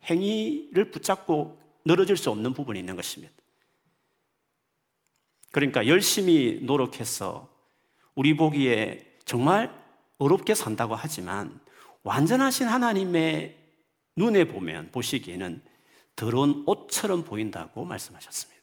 행위를 0.04 0.90
붙잡고 0.90 1.60
늘어질 1.84 2.16
수 2.16 2.30
없는 2.30 2.54
부분이 2.54 2.78
있는 2.80 2.96
것입니다. 2.96 3.34
그러니까 5.56 5.86
열심히 5.86 6.58
노력해서 6.60 7.48
우리 8.14 8.36
보기에 8.36 9.16
정말 9.24 9.74
어렵게 10.18 10.54
산다고 10.54 10.94
하지만 10.94 11.58
완전하신 12.02 12.68
하나님의 12.68 13.56
눈에 14.16 14.44
보면 14.44 14.90
보시기에는 14.92 15.62
더러운 16.14 16.62
옷처럼 16.66 17.24
보인다고 17.24 17.86
말씀하셨습니다. 17.86 18.62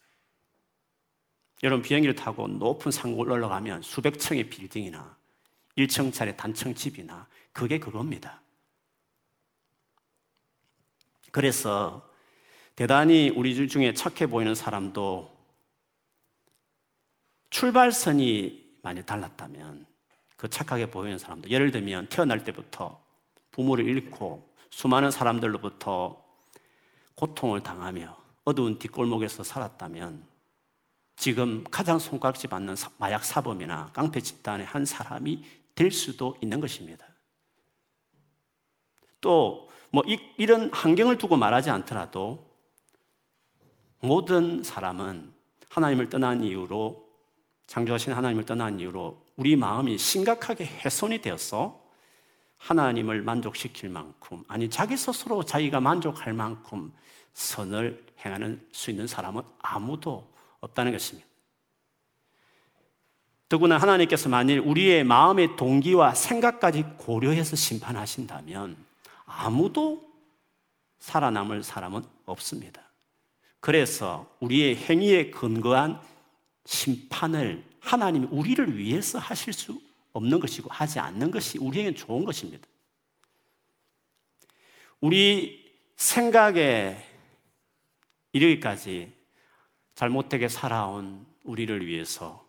여러분 1.63 1.81
비행기를 1.81 2.13
타고 2.13 2.47
높은 2.47 2.91
산골 2.91 3.31
올라가면 3.31 3.81
수백 3.81 4.19
층의 4.19 4.51
빌딩이나 4.51 5.17
1층짜리 5.75 6.37
단층 6.37 6.75
집이나 6.75 7.27
그게 7.53 7.79
그겁니다. 7.79 8.39
그래서 11.31 12.07
대단히 12.75 13.31
우리 13.31 13.67
중에 13.67 13.95
착해 13.95 14.27
보이는 14.27 14.53
사람도 14.53 15.32
출발선이 17.53 18.79
많이 18.81 19.05
달랐다면 19.05 19.85
그 20.37 20.49
착하게 20.49 20.89
보이는 20.89 21.19
사람도 21.19 21.51
예를 21.51 21.69
들면 21.69 22.07
태어날 22.07 22.43
때부터 22.43 22.99
부모를 23.51 23.87
잃고 23.87 24.51
수많은 24.71 25.11
사람들로부터 25.11 26.19
고통을 27.13 27.61
당하며 27.61 28.17
어두운 28.43 28.79
뒷골목에서 28.79 29.43
살았다면 29.43 30.25
지금 31.15 31.63
가장 31.69 31.99
손가락질 31.99 32.49
받는 32.49 32.73
마약 32.97 33.23
사범이나 33.23 33.91
깡패 33.93 34.19
집단의 34.19 34.65
한 34.65 34.83
사람이 34.83 35.45
될 35.75 35.91
수도 35.91 36.35
있는 36.41 36.59
것입니다. 36.59 37.05
또, 39.21 39.69
뭐, 39.91 40.01
이, 40.07 40.17
이런 40.37 40.73
환경을 40.73 41.19
두고 41.19 41.37
말하지 41.37 41.69
않더라도 41.69 42.51
모든 43.99 44.63
사람은 44.63 45.31
하나님을 45.69 46.09
떠난 46.09 46.43
이유로, 46.43 47.02
창조하신 47.67 48.13
하나님을 48.13 48.45
떠난 48.45 48.79
이유로 48.79 49.23
우리 49.35 49.55
마음이 49.55 49.97
심각하게 49.97 50.65
훼손이 50.65 51.21
되어서 51.21 51.81
하나님을 52.57 53.21
만족시킬 53.23 53.89
만큼, 53.89 54.43
아니, 54.47 54.69
자기 54.69 54.95
스스로 54.95 55.43
자기가 55.43 55.81
만족할 55.81 56.33
만큼 56.33 56.93
선을 57.33 58.05
행하는 58.25 58.65
수 58.71 58.89
있는 58.89 59.07
사람은 59.07 59.41
아무도 59.59 60.31
없다는 60.61 60.91
것입니다. 60.91 61.27
더구나 63.49 63.77
하나님께서 63.77 64.29
만일 64.29 64.59
우리의 64.59 65.03
마음의 65.03 65.57
동기와 65.57 66.15
생각까지 66.15 66.85
고려해서 66.97 67.55
심판하신다면 67.55 68.77
아무도 69.25 70.01
살아남을 70.99 71.63
사람은 71.63 72.01
없습니다. 72.25 72.81
그래서 73.59 74.33
우리의 74.39 74.75
행위에 74.75 75.29
근거한 75.31 76.01
심판을 76.65 77.63
하나님이 77.79 78.27
우리를 78.31 78.77
위해서 78.77 79.19
하실 79.19 79.53
수 79.53 79.81
없는 80.13 80.39
것이고 80.39 80.69
하지 80.69 80.99
않는 80.99 81.31
것이 81.31 81.57
우리에게 81.57 81.93
좋은 81.93 82.23
것입니다. 82.23 82.67
우리 85.01 85.63
생각에 85.95 86.97
이르기까지 88.31 89.11
잘못되게 89.95 90.47
살아온 90.47 91.25
우리를 91.43 91.85
위해서 91.85 92.47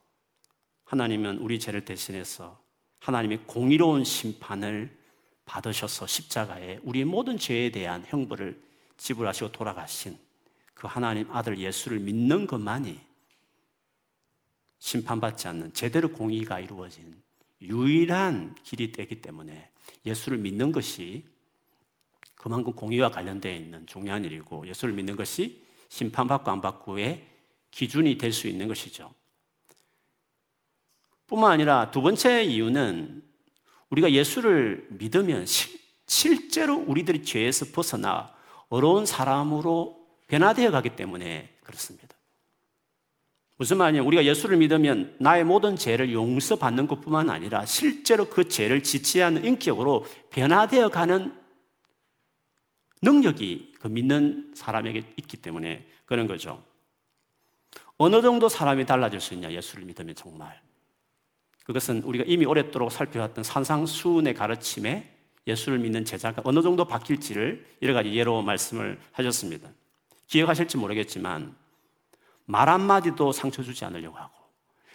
하나님은 0.85 1.39
우리 1.39 1.59
죄를 1.59 1.85
대신해서 1.85 2.63
하나님의 3.01 3.45
공의로운 3.47 4.05
심판을 4.05 4.97
받으셔서 5.45 6.07
십자가에 6.07 6.79
우리의 6.83 7.05
모든 7.05 7.37
죄에 7.37 7.71
대한 7.71 8.05
형벌을 8.07 8.63
지불하시고 8.97 9.53
돌아가신 9.53 10.17
그 10.73 10.87
하나님 10.87 11.31
아들 11.31 11.59
예수를 11.59 11.99
믿는 11.99 12.47
것만이 12.47 13.01
심판받지 14.79 15.49
않는 15.49 15.73
제대로 15.73 16.09
공의가 16.11 16.61
이루어진 16.61 17.23
유일한 17.63 18.55
길이 18.63 18.93
되기 18.93 19.21
때문에 19.23 19.71
예수를 20.05 20.39
믿는 20.39 20.73
것이 20.73 21.25
그만큼 22.35 22.73
공의와 22.75 23.11
관련되어 23.11 23.55
있는 23.55 23.87
중요한 23.87 24.25
일이고 24.25 24.67
예수를 24.69 24.95
믿는 24.95 25.17
것이 25.17 25.65
심판받고 25.89 26.51
안 26.51 26.61
받고의 26.61 27.27
기준이 27.71 28.19
될 28.19 28.33
수 28.33 28.49
있는 28.49 28.69
것이죠. 28.69 29.13
뿐만 31.27 31.53
아니라 31.53 31.91
두 31.91 32.03
번째 32.03 32.45
이유는 32.45 33.23
우리가 33.91 34.13
예수를 34.13 34.87
믿으면 34.91 35.47
시, 35.47 35.81
실제로 36.07 36.77
우리들이 36.77 37.23
죄에서 37.23 37.67
벗어나 37.73 38.35
어려운 38.69 39.07
사람으로 39.07 40.07
변화되어 40.29 40.71
가기 40.71 40.97
때문에 40.97 41.57
그렇습니다. 41.63 42.14
무슨 43.57 43.79
말이냐? 43.79 44.03
우리가 44.03 44.25
예수를 44.25 44.57
믿으면 44.57 45.17
나의 45.21 45.45
모든 45.45 45.77
죄를 45.77 46.13
용서받는 46.13 46.89
것뿐만 46.89 47.31
아니라 47.31 47.65
실제로 47.67 48.29
그 48.29 48.49
죄를 48.49 48.83
지치하는 48.83 49.45
인격으로 49.45 50.05
변화되어 50.31 50.89
가는 50.89 51.33
능력이 53.03 53.75
그 53.79 53.89
믿는 53.89 54.53
사람에게 54.55 55.05
있기 55.19 55.37
때문에 55.37 55.87
그런 56.05 56.27
거죠. 56.27 56.65
어느 57.97 58.21
정도 58.23 58.49
사람이 58.49 58.87
달라질 58.87 59.21
수 59.21 59.35
있냐? 59.35 59.53
예수를 59.53 59.85
믿으면 59.85 60.15
정말. 60.17 60.61
그것은 61.65 62.03
우리가 62.03 62.25
이미 62.27 62.45
오랫도록 62.45 62.91
살펴왔던 62.91 63.45
산상수훈의 63.45 64.35
가르침에 64.35 65.11
예수를 65.47 65.79
믿는 65.79 66.05
제자가 66.05 66.43
어느 66.45 66.61
정도 66.61 66.87
바뀔지를 66.87 67.65
여러 67.83 67.95
가지 67.95 68.13
예로 68.15 68.43
말씀을 68.43 68.99
하셨습니다. 69.13 69.69
기억하실지 70.27 70.77
모르겠지만 70.77 71.55
말 72.47 72.69
한마디도 72.69 73.33
상처 73.33 73.63
주지 73.63 73.85
않으려고 73.85 74.17
하고 74.17 74.33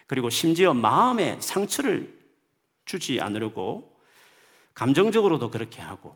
그리고 0.08 0.30
심지어 0.30 0.74
마음에 0.74 1.40
상처를 1.40 2.18
주지 2.86 3.20
않으려고 3.22 3.96
감정적으로도 4.74 5.52
그렇게 5.52 5.82
하고 5.82 6.16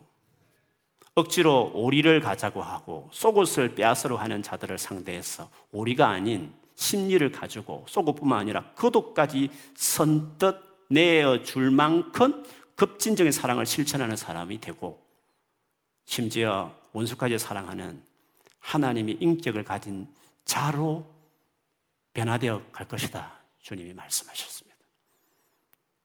억지로 1.14 1.70
오리를 1.74 2.20
가자고 2.20 2.62
하고 2.62 3.08
속옷을 3.12 3.74
빼앗으려 3.76 4.16
하는 4.16 4.42
자들을 4.42 4.78
상대해서 4.78 5.48
오리가 5.70 6.08
아닌 6.08 6.52
심리를 6.74 7.30
가지고 7.30 7.84
속옷뿐만 7.88 8.40
아니라 8.40 8.72
그도까지 8.74 9.50
선뜻 9.76 10.56
내어 10.90 11.42
줄 11.42 11.70
만큼 11.70 12.44
급진적인 12.74 13.30
사랑을 13.30 13.64
실천하는 13.64 14.16
사람이 14.16 14.60
되고 14.60 15.00
심지어 16.04 16.74
원수까지 16.92 17.38
사랑하는 17.38 18.02
하나님의 18.58 19.18
인격을 19.20 19.62
가진 19.62 20.08
자로 20.44 21.13
변화되어 22.14 22.70
갈 22.72 22.88
것이다. 22.88 23.40
주님이 23.60 23.92
말씀하셨습니다. 23.92 24.78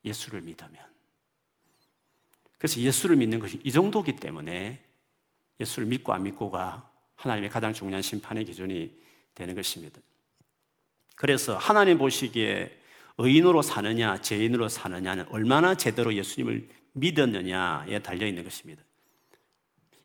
예수를 0.03 0.41
믿으면. 0.41 0.75
그래서 2.57 2.79
예수를 2.79 3.15
믿는 3.15 3.39
것이 3.39 3.59
이 3.63 3.71
정도기 3.71 4.17
때문에 4.17 4.83
예수를 5.59 5.87
믿고 5.87 6.13
안 6.13 6.23
믿고가 6.23 6.89
하나님의 7.15 7.49
가장 7.49 7.73
중요한 7.73 8.01
심판의 8.01 8.45
기준이 8.45 8.97
되는 9.33 9.55
것입니다. 9.55 10.01
그래서 11.15 11.57
하나님 11.57 11.97
보시기에 11.97 12.77
의인으로 13.17 13.61
사느냐, 13.61 14.21
죄인으로 14.21 14.69
사느냐는 14.69 15.25
얼마나 15.29 15.75
제대로 15.75 16.13
예수님을 16.13 16.69
믿었느냐에 16.93 17.99
달려 17.99 18.25
있는 18.25 18.43
것입니다. 18.43 18.81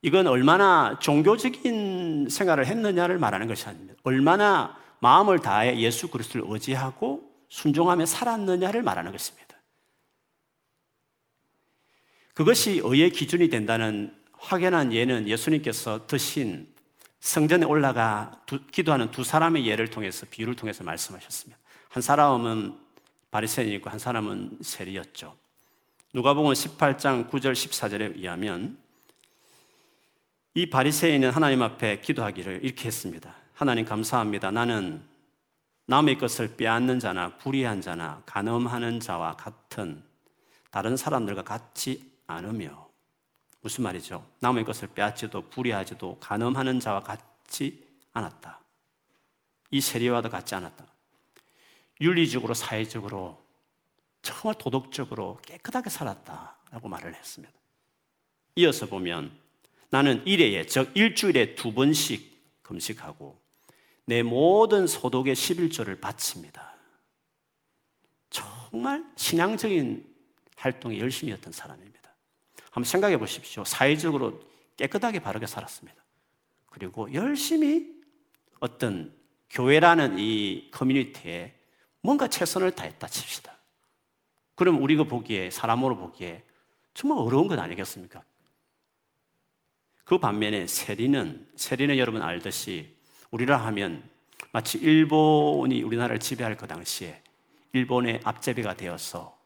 이건 0.02 0.26
얼마나 0.26 0.98
종교적인 0.98 2.28
생활을 2.28 2.66
했느냐를 2.66 3.18
말하는 3.18 3.46
것이 3.46 3.66
아닙니다. 3.66 3.94
얼마나 4.02 4.76
마음을 5.04 5.38
다해 5.40 5.78
예수 5.80 6.08
그리스도를 6.08 6.46
의지하고 6.48 7.30
순종하며 7.50 8.06
살았느냐를 8.06 8.82
말하는 8.82 9.12
것입니다. 9.12 9.54
그것이 12.32 12.80
의의 12.82 13.10
기준이 13.10 13.50
된다는 13.50 14.16
확연한 14.32 14.94
예는 14.94 15.28
예수님께서 15.28 16.06
드신 16.06 16.72
성전에 17.20 17.66
올라가 17.66 18.40
두, 18.46 18.66
기도하는 18.66 19.10
두 19.10 19.24
사람의 19.24 19.66
예를 19.66 19.88
통해서 19.88 20.24
비유를 20.28 20.56
통해서 20.56 20.82
말씀하셨습니다. 20.84 21.60
한 21.90 22.02
사람은 22.02 22.78
바리새인이고 23.30 23.90
한 23.90 23.98
사람은 23.98 24.58
세리였죠. 24.62 25.36
누가복음 26.14 26.52
18장 26.52 27.28
9절 27.28 27.52
14절에 27.52 28.16
의하면 28.16 28.78
이 30.54 30.70
바리새인은 30.70 31.30
하나님 31.30 31.60
앞에 31.60 32.00
기도하기를 32.00 32.60
이렇게 32.62 32.86
했습니다. 32.86 33.43
하나님 33.54 33.84
감사합니다. 33.84 34.50
나는 34.50 35.00
남의 35.86 36.18
것을 36.18 36.56
빼앗는 36.56 36.98
자나 36.98 37.36
불의한 37.36 37.80
자나 37.80 38.20
간음하는 38.26 38.98
자와 38.98 39.36
같은 39.36 40.02
다른 40.72 40.96
사람들과 40.96 41.42
같지 41.44 42.10
않으며 42.26 42.88
무슨 43.60 43.84
말이죠? 43.84 44.26
남의 44.40 44.64
것을 44.64 44.88
빼앗지도 44.88 45.50
불의하지도 45.50 46.18
간음하는 46.18 46.80
자와 46.80 47.00
같지 47.04 47.86
않았다. 48.12 48.58
이 49.70 49.80
세리와도 49.80 50.30
같지 50.30 50.56
않았다. 50.56 50.84
윤리적으로 52.00 52.54
사회적으로 52.54 53.40
정말 54.20 54.56
도덕적으로 54.58 55.38
깨끗하게 55.42 55.90
살았다라고 55.90 56.88
말을 56.88 57.14
했습니다. 57.14 57.54
이어서 58.56 58.86
보면 58.86 59.30
나는 59.90 60.26
일회에 60.26 60.66
즉 60.66 60.90
일주일에 60.94 61.54
두 61.54 61.72
번씩 61.72 62.34
금식하고 62.62 63.43
내 64.06 64.22
모든 64.22 64.86
소독의 64.86 65.34
11조를 65.34 66.00
바칩니다. 66.00 66.74
정말 68.30 69.04
신앙적인 69.16 70.04
활동에 70.56 70.98
열심히 70.98 71.32
했던 71.32 71.52
사람입니다. 71.52 72.14
한번 72.70 72.84
생각해 72.84 73.18
보십시오. 73.18 73.64
사회적으로 73.64 74.40
깨끗하게 74.76 75.20
바르게 75.20 75.46
살았습니다. 75.46 76.02
그리고 76.66 77.12
열심히 77.14 77.94
어떤 78.58 79.14
교회라는 79.50 80.18
이 80.18 80.70
커뮤니티에 80.72 81.54
뭔가 82.00 82.28
최선을 82.28 82.72
다했다 82.72 83.06
칩시다. 83.06 83.56
그럼 84.56 84.82
우리가 84.82 85.04
보기에, 85.04 85.50
사람으로 85.50 85.96
보기에 85.96 86.42
정말 86.92 87.18
어려운 87.18 87.48
건 87.48 87.58
아니겠습니까? 87.58 88.22
그 90.04 90.18
반면에 90.18 90.66
세리는 90.66 91.48
세리는 91.56 91.96
여러분 91.96 92.22
알듯이 92.22 92.94
우리라 93.34 93.56
하면 93.66 94.08
마치 94.52 94.78
일본이 94.78 95.82
우리나라를 95.82 96.20
지배할 96.20 96.56
그 96.56 96.68
당시에 96.68 97.20
일본의 97.72 98.20
앞제비가 98.22 98.76
되어서 98.76 99.36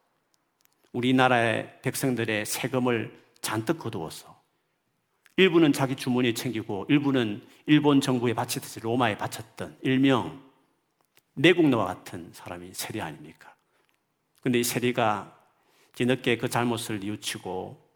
우리나라의 0.93 1.81
백성들의 1.81 2.45
세금을 2.45 3.19
잔뜩 3.41 3.79
거두어서 3.79 4.39
일부는 5.39 5.73
자기 5.73 5.97
주머니에 5.97 6.35
챙기고 6.35 6.85
일부는 6.91 7.43
일본 7.65 8.03
정부에 8.03 8.35
바치듯이 8.35 8.81
로마에 8.81 9.17
바쳤던 9.17 9.79
일명 9.81 10.39
내국노와 11.33 11.87
같은 11.87 12.29
사람이 12.35 12.75
세리 12.75 13.01
아닙니까? 13.01 13.55
근데 14.43 14.61
이 14.61 14.65
세리가 14.65 15.35
뒤늦게 15.95 16.37
그 16.37 16.51
잘못을 16.51 17.01
뉘우치고 17.01 17.89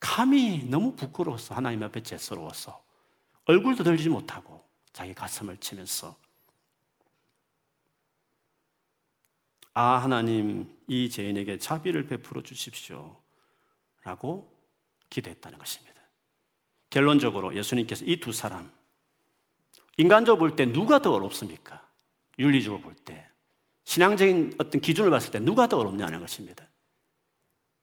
감히 0.00 0.64
너무 0.68 0.96
부끄러워서 0.96 1.54
하나님 1.54 1.84
앞에 1.84 2.02
죄스러워서 2.02 2.82
얼굴도 3.44 3.84
들지 3.84 4.08
못하고 4.08 4.59
자기 4.92 5.14
가슴을 5.14 5.56
치면서. 5.58 6.16
아 9.74 9.98
하나님 9.98 10.76
이 10.88 11.08
죄인에게 11.08 11.58
자비를 11.58 12.06
베풀어 12.06 12.42
주십시오. 12.42 13.16
라고 14.02 14.52
기도했다는 15.10 15.58
것입니다. 15.58 16.00
결론적으로 16.90 17.54
예수님께서 17.54 18.04
이 18.04 18.18
두 18.18 18.32
사람 18.32 18.70
인간적으로 19.96 20.38
볼 20.38 20.56
때 20.56 20.66
누가 20.66 21.00
더 21.00 21.12
어렵습니까? 21.12 21.86
윤리적으로 22.38 22.80
볼 22.80 22.94
때. 22.94 23.26
신앙적인 23.84 24.54
어떤 24.58 24.80
기준을 24.80 25.10
봤을 25.10 25.30
때 25.30 25.40
누가 25.40 25.68
더 25.68 25.78
어렵냐는 25.78 26.20
것입니다. 26.20 26.66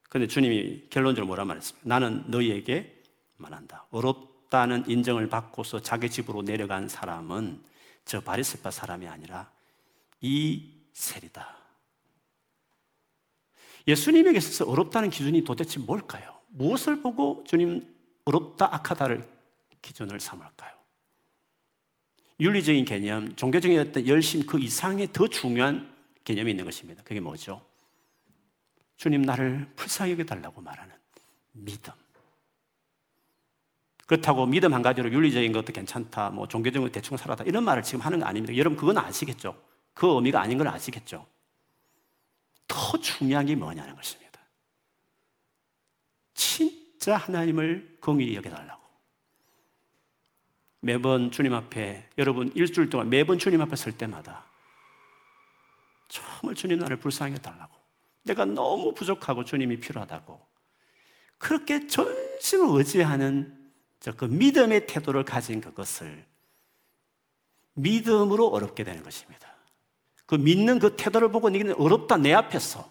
그런데 0.09 0.27
주님이 0.27 0.87
결론적으로 0.89 1.27
뭐라 1.27 1.45
말했습니까? 1.45 1.87
나는 1.87 2.23
너희에게 2.27 3.03
말한다. 3.37 3.85
어렵 3.91 4.36
다는 4.49 4.83
인정을 4.87 5.29
받고서 5.29 5.81
자기 5.81 6.09
집으로 6.09 6.41
내려간 6.41 6.87
사람은 6.87 7.61
저 8.05 8.21
바리새파 8.21 8.71
사람이 8.71 9.07
아니라 9.07 9.51
이 10.21 10.71
셀이다 10.93 11.57
예수님에게 13.87 14.37
있어서 14.37 14.69
어렵다는 14.69 15.09
기준이 15.09 15.43
도대체 15.43 15.79
뭘까요? 15.79 16.37
무엇을 16.49 17.01
보고 17.01 17.43
주님 17.47 17.95
어렵다, 18.25 18.73
악하다를 18.73 19.27
기준을 19.81 20.19
삼을까요? 20.19 20.75
윤리적인 22.39 22.85
개념, 22.85 23.35
종교적인 23.35 23.79
어떤 23.79 24.07
열심 24.07 24.45
그 24.45 24.59
이상의 24.59 25.11
더 25.13 25.27
중요한 25.27 25.95
개념이 26.23 26.51
있는 26.51 26.65
것입니다. 26.65 27.01
그게 27.03 27.19
뭐죠? 27.19 27.65
주님 28.97 29.21
나를 29.21 29.67
불쌍히 29.75 30.11
여겨달라고 30.11 30.61
말하는 30.61 30.93
믿음. 31.53 31.93
그렇다고 34.07 34.45
믿음 34.45 34.73
한 34.73 34.81
가지로 34.81 35.11
윤리적인 35.11 35.51
것도 35.51 35.73
괜찮다, 35.73 36.29
뭐 36.31 36.47
종교적인 36.47 36.87
거 36.87 36.91
대충 36.91 37.17
살아다 37.17 37.43
이런 37.43 37.63
말을 37.63 37.83
지금 37.83 37.99
하는 37.99 38.19
거 38.19 38.25
아닙니다. 38.25 38.55
여러분 38.57 38.77
그건 38.77 38.97
아시겠죠? 38.97 39.61
그 39.93 40.07
의미가 40.15 40.41
아닌 40.41 40.57
걸 40.57 40.69
아시겠죠? 40.69 41.27
더 42.67 42.97
중요한 42.99 43.45
게 43.45 43.55
뭐냐는 43.55 43.95
것입니다. 43.95 44.39
진짜 46.33 47.17
하나님을 47.17 47.97
공의히 47.99 48.35
여겨달라고. 48.35 48.81
매번 50.79 51.31
주님 51.31 51.53
앞에, 51.53 52.09
여러분 52.17 52.51
일주일 52.55 52.89
동안 52.89 53.09
매번 53.09 53.37
주님 53.37 53.61
앞에 53.61 53.75
설 53.75 53.97
때마다 53.97 54.45
정말 56.07 56.55
주님 56.55 56.79
나를 56.79 56.97
불쌍히 56.97 57.35
달라고. 57.41 57.75
내가 58.23 58.45
너무 58.45 58.93
부족하고 58.93 59.43
주님이 59.43 59.79
필요하다고. 59.81 60.47
그렇게 61.39 61.87
전심을 61.87 62.77
의지하는 62.77 63.56
그 64.15 64.25
믿음의 64.25 64.87
태도를 64.87 65.23
가진 65.23 65.59
그것을 65.61 66.25
믿음으로 67.73 68.47
어렵게 68.47 68.83
되는 68.83 69.03
것입니다. 69.03 69.47
그 70.25 70.35
믿는 70.35 70.79
그 70.79 70.95
태도를 70.95 71.31
보고 71.31 71.49
너는 71.49 71.75
어렵다 71.75 72.17
내 72.17 72.33
앞에서 72.33 72.89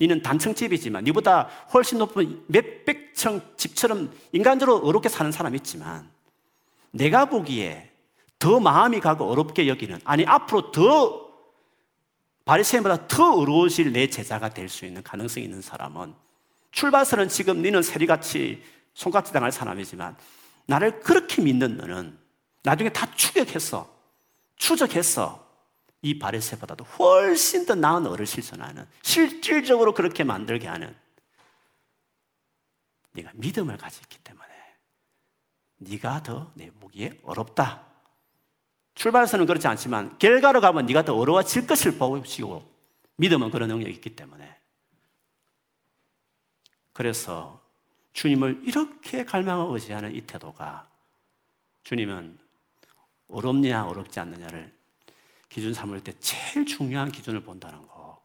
너는 0.00 0.22
단층집이지만 0.22 1.04
너보다 1.04 1.48
훨씬 1.72 1.98
높은 1.98 2.44
몇백 2.46 3.14
층 3.14 3.40
집처럼 3.56 4.12
인간적으로 4.32 4.78
어렵게 4.78 5.08
사는 5.08 5.30
사람이 5.32 5.56
있지만 5.58 6.08
내가 6.90 7.24
보기에 7.26 7.90
더 8.38 8.60
마음이 8.60 9.00
가고 9.00 9.24
어렵게 9.26 9.66
여기는 9.66 10.00
아니 10.04 10.24
앞으로 10.24 10.70
더 10.70 11.28
바리새인보다 12.44 13.08
더 13.08 13.34
어려우실 13.34 13.92
내 13.92 14.08
제자가 14.08 14.50
될 14.50 14.68
수 14.68 14.86
있는 14.86 15.02
가능성이 15.02 15.44
있는 15.46 15.60
사람은 15.60 16.14
출발선은 16.70 17.28
지금 17.28 17.62
너는 17.62 17.82
세리같이 17.82 18.62
손깍지 18.98 19.32
당할 19.32 19.52
사람이지만 19.52 20.16
나를 20.66 20.98
그렇게 21.00 21.40
믿는 21.40 21.76
너는 21.76 22.18
나중에 22.64 22.88
다 22.90 23.08
추격했어 23.14 23.88
추적했어 24.56 25.46
이 26.02 26.18
바리새보다도 26.18 26.82
훨씬 26.84 27.64
더 27.64 27.76
나은 27.76 28.08
어를 28.08 28.26
실천하는 28.26 28.88
실질적으로 29.02 29.94
그렇게 29.94 30.24
만들게 30.24 30.66
하는 30.66 30.96
네가 33.12 33.30
믿음을 33.34 33.76
가졌기 33.76 34.18
때문에 34.18 34.48
네가 35.76 36.24
더 36.24 36.50
내 36.54 36.70
보기에 36.72 37.20
어렵다. 37.22 37.86
출발선은 38.96 39.46
그렇지 39.46 39.68
않지만 39.68 40.18
결과로 40.18 40.60
가면 40.60 40.86
네가 40.86 41.04
더 41.04 41.14
어려워질 41.14 41.68
것을 41.68 41.98
보시고 41.98 42.68
믿음은 43.16 43.52
그런 43.52 43.68
능력이 43.68 43.92
있기 43.92 44.16
때문에 44.16 44.56
그래서 46.92 47.67
주님을 48.18 48.62
이렇게 48.64 49.24
갈망하고 49.24 49.74
의지하는 49.74 50.12
이 50.12 50.20
태도가 50.22 50.88
주님은 51.84 52.36
어렵냐 53.28 53.86
어렵지 53.86 54.18
않느냐를 54.18 54.74
기준 55.48 55.72
삼을 55.72 56.02
때 56.02 56.12
제일 56.18 56.66
중요한 56.66 57.12
기준을 57.12 57.44
본다는 57.44 57.86
거. 57.86 58.20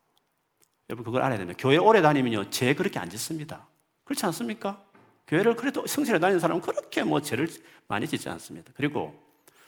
여러분 0.89 1.05
그걸 1.05 1.21
알아야 1.21 1.37
됩니다. 1.37 1.55
교회 1.61 1.77
오래 1.77 2.01
다니면요 2.01 2.49
죄 2.49 2.73
그렇게 2.73 2.97
안 2.97 3.07
짓습니다. 3.07 3.67
그렇지 4.03 4.25
않습니까? 4.25 4.83
교회를 5.27 5.55
그래도 5.55 5.85
성실히 5.85 6.19
다니는 6.19 6.39
사람은 6.39 6.63
그렇게 6.63 7.03
뭐 7.03 7.21
죄를 7.21 7.47
많이 7.87 8.07
짓지 8.07 8.27
않습니다. 8.29 8.73
그리고 8.75 9.13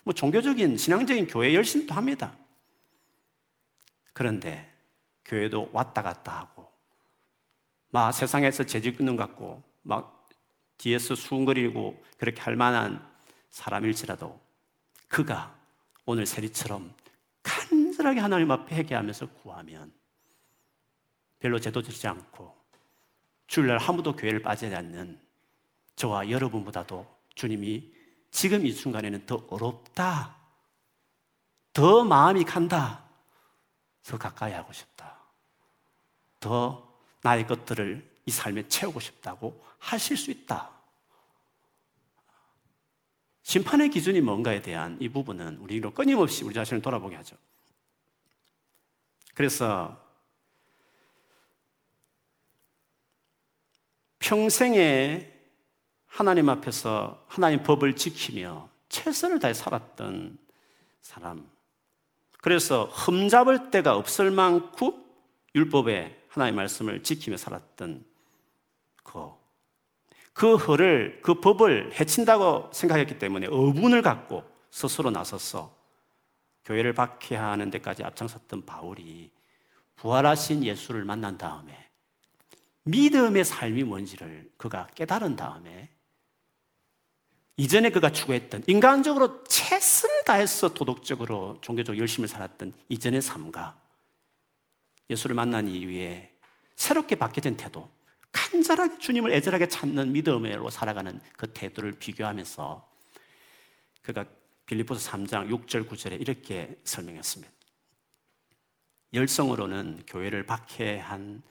뭐 0.03 0.11
종교적인 0.11 0.77
신앙적인 0.77 1.27
교회 1.27 1.53
열심히 1.53 1.85
도 1.85 1.93
합니다. 1.93 2.35
그런데 4.11 4.73
교회도 5.23 5.69
왔다 5.71 6.01
갔다 6.01 6.39
하고 6.39 6.71
막 7.91 8.11
세상에서 8.11 8.63
죄짓는 8.63 9.15
것 9.15 9.27
같고 9.27 9.61
막 9.83 10.14
뒤에서 10.77 11.15
수군거리고 11.15 12.03
그렇게 12.17 12.41
할 12.41 12.55
만한 12.55 13.05
사람일지라도 13.49 14.39
그가 15.07 15.55
오늘 16.05 16.25
세리처럼 16.25 16.93
간절하게 17.43 18.19
하나님 18.19 18.51
앞에 18.51 18.75
회개하면서 18.75 19.27
구하면 19.41 19.93
별로 21.39 21.59
제도 21.59 21.81
지지 21.81 22.07
않고 22.07 22.55
주일날 23.47 23.79
아무도 23.81 24.15
교회를 24.15 24.41
빠지지 24.41 24.75
않는 24.75 25.19
저와 25.95 26.29
여러분보다도 26.29 27.05
주님이 27.35 27.93
지금 28.31 28.65
이 28.65 28.71
순간에는 28.71 29.25
더 29.25 29.45
어렵다. 29.49 30.35
더 31.71 32.03
마음이 32.03 32.43
간다. 32.43 33.05
더 34.03 34.17
가까이 34.17 34.51
하고 34.53 34.73
싶다. 34.73 35.17
더 36.39 36.93
나의 37.21 37.47
것들을 37.47 38.14
이 38.25 38.31
삶에 38.31 38.67
채우고 38.67 38.99
싶다고 38.99 39.63
하실 39.77 40.17
수 40.17 40.31
있다. 40.31 40.71
심판의 43.43 43.89
기준이 43.89 44.21
뭔가에 44.21 44.61
대한 44.61 44.97
이 44.99 45.07
부분은 45.07 45.57
우리로 45.57 45.93
끊임없이 45.93 46.43
우리 46.43 46.53
자신을 46.55 46.81
돌아보게 46.81 47.15
하죠. 47.17 47.38
그래서 49.35 50.03
평생에 54.17 55.31
하나님 56.07 56.49
앞에서 56.49 57.23
하나님 57.27 57.61
법을 57.61 57.95
지키며 57.95 58.69
최선을 58.89 59.39
다해 59.39 59.53
살았던 59.53 60.39
사람. 61.01 61.47
그래서 62.41 62.85
흠잡을 62.85 63.69
데가 63.69 63.95
없을 63.95 64.31
만큼 64.31 65.03
율법에 65.53 66.25
하나님의 66.29 66.55
말씀을 66.55 67.03
지키며 67.03 67.38
살았던 67.38 68.03
그, 69.05 69.31
그 70.33 70.55
허를, 70.55 71.21
그 71.21 71.39
법을 71.39 71.97
해친다고 71.97 72.69
생각했기 72.73 73.17
때문에 73.17 73.47
어분을 73.47 74.01
갖고 74.01 74.43
스스로 74.69 75.11
나서서 75.11 75.73
교회를 76.65 76.93
박해하는 76.93 77.69
데까지 77.69 78.03
앞장섰던 78.03 78.65
바울이 78.65 79.31
부활하신 79.95 80.65
예수를 80.65 81.05
만난 81.05 81.37
다음에 81.37 81.89
믿음의 82.83 83.45
삶이 83.45 83.83
뭔지를 83.83 84.51
그가 84.57 84.87
깨달은 84.87 85.37
다음에 85.37 85.89
이전에 87.57 87.89
그가 87.89 88.11
추구했던 88.11 88.63
인간적으로 88.67 89.43
최선을 89.45 90.25
다해서 90.25 90.73
도덕적으로 90.73 91.59
종교적 91.61 91.97
열심을 91.97 92.27
살았던 92.27 92.73
이전의 92.89 93.21
삶과 93.21 93.79
예수를 95.09 95.35
만난 95.35 95.67
이후에 95.67 96.33
새롭게 96.75 97.15
바뀌어진 97.15 97.55
태도, 97.55 97.89
간절하게 98.35 98.97
주님을 98.97 99.31
애절하게 99.31 99.69
찾는 99.69 100.11
믿음으로 100.11 100.69
살아가는 100.69 101.21
그 101.37 101.53
태도를 101.53 101.93
비교하면서 101.93 102.85
그가 104.01 104.25
빌리포스 104.65 105.09
3장 105.09 105.49
6절 105.49 105.87
9절에 105.87 106.19
이렇게 106.19 106.77
설명했습니다. 106.83 107.53
열성으로는 109.13 110.03
교회를 110.05 110.45
박해한 110.45 111.43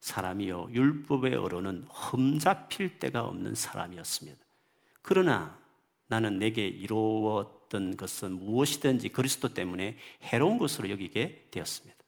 사람이요 0.00 0.68
율법의 0.70 1.34
어로는 1.34 1.86
흠잡힐 1.90 3.00
데가 3.00 3.24
없는 3.24 3.56
사람이었습니다. 3.56 4.38
그러나 5.02 5.58
나는 6.06 6.38
내게 6.38 6.68
이루었던 6.68 7.96
것은 7.96 8.32
무엇이든지 8.32 9.08
그리스도 9.08 9.52
때문에 9.52 9.96
해로운 10.22 10.58
것으로 10.58 10.88
여기게 10.90 11.48
되었습니다. 11.50 11.98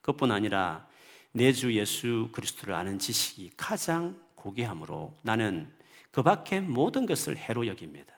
그뿐 0.00 0.32
아니라 0.32 0.88
내 1.32 1.52
주 1.52 1.72
예수 1.74 2.28
그리스도를 2.32 2.74
아는 2.74 2.98
지식이 2.98 3.52
가장 3.56 4.20
고귀함으로 4.34 5.14
나는 5.22 5.70
그 6.10 6.22
밖의 6.22 6.62
모든 6.62 7.06
것을 7.06 7.36
해로 7.36 7.66
여깁니다. 7.66 8.12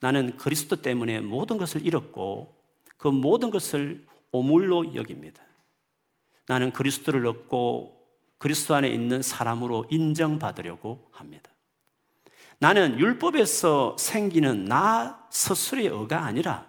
나는 0.00 0.36
그리스도 0.36 0.82
때문에 0.82 1.20
모든 1.20 1.58
것을 1.58 1.86
잃었고 1.86 2.54
그 2.96 3.08
모든 3.08 3.50
것을 3.50 4.04
오물로 4.32 4.94
여깁니다. 4.94 5.42
나는 6.46 6.72
그리스도를 6.72 7.26
얻고 7.26 8.04
그리스도 8.38 8.74
안에 8.74 8.88
있는 8.88 9.22
사람으로 9.22 9.86
인정받으려고 9.90 11.08
합니다. 11.12 11.50
나는 12.58 12.98
율법에서 12.98 13.96
생기는 13.98 14.64
나 14.64 15.26
스스로의 15.30 15.86
의가 15.86 16.24
아니라 16.24 16.66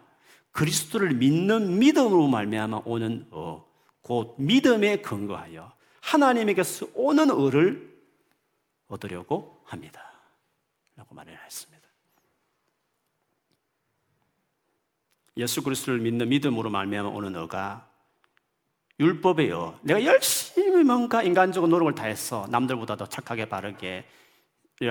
그리스도를 0.52 1.16
믿는 1.16 1.80
믿음으로 1.80 2.28
말미암아 2.28 2.84
오는 2.86 3.28
의, 3.32 3.60
곧 4.06 4.36
믿음에 4.38 4.98
근거하여 4.98 5.74
하나님에게서 6.02 6.90
오는 6.94 7.28
의를 7.32 7.92
얻으려고 8.88 9.64
합니다. 9.66 10.00
라고 10.96 11.16
말을 11.16 11.36
했습니다. 11.44 11.90
예수 15.38 15.64
그리스도를 15.64 16.00
믿는 16.02 16.30
믿음으로 16.30 16.70
말미암아 16.70 17.10
오는 17.10 17.36
의가 17.36 17.90
율법이요. 19.00 19.80
내가 19.82 20.06
열심히 20.06 20.84
뭔가 20.84 21.24
인간적인 21.24 21.68
노력을 21.68 21.96
다해서 21.96 22.46
남들보다 22.52 22.98
더 22.98 23.10
착하게 23.10 23.50
바르게 23.50 24.06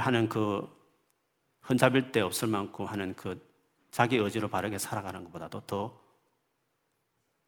하는 0.00 0.28
그 0.28 0.68
흔잡일 1.60 2.10
데 2.10 2.20
없을 2.20 2.48
만큼 2.48 2.86
하는 2.86 3.14
그 3.14 3.40
자기 3.92 4.16
의지로 4.16 4.48
바르게 4.48 4.78
살아가는 4.78 5.22
것보다도 5.22 5.60
더 5.60 6.00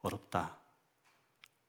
어렵다. 0.02 0.64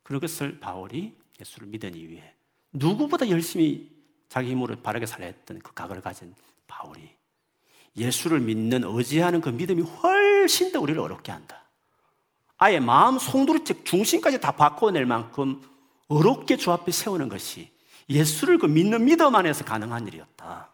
그것을 0.08 0.58
바울이 0.62 1.14
예수를 1.38 1.68
믿으니 1.68 2.08
위해 2.08 2.34
누구보다 2.72 3.28
열심히 3.28 3.92
자기 4.30 4.52
힘으로 4.52 4.82
바르게 4.82 5.06
살려 5.06 5.26
했던 5.26 5.60
그 5.60 5.74
각을 5.74 6.00
가진 6.00 6.34
바울이 6.66 7.14
예수를 7.98 8.40
믿는 8.40 8.86
의지하는 8.86 9.42
그 9.42 9.50
믿음이 9.50 9.82
훨씬 9.82 10.72
더 10.72 10.80
우리를 10.80 10.98
어렵게 10.98 11.34
한다. 11.34 11.62
아예 12.58 12.80
마음 12.80 13.20
송두리째 13.20 13.84
중심까지 13.84 14.40
다 14.40 14.54
바꿔낼 14.54 15.06
만큼 15.06 15.62
어렵게 16.08 16.56
주 16.56 16.72
앞에 16.72 16.90
세우는 16.90 17.28
것이 17.28 17.70
예수를 18.10 18.60
그 18.60 18.66
믿는 18.66 19.04
믿음 19.04 19.36
안에서 19.36 19.66
가능한 19.66 20.08
일이었다. 20.08 20.72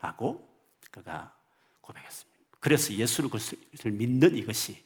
라고 0.00 0.48
그가 0.90 1.36
고백했습니다. 1.82 2.40
그래서 2.60 2.94
예수를 2.94 3.28
믿는 3.84 4.36
이것이 4.36 4.82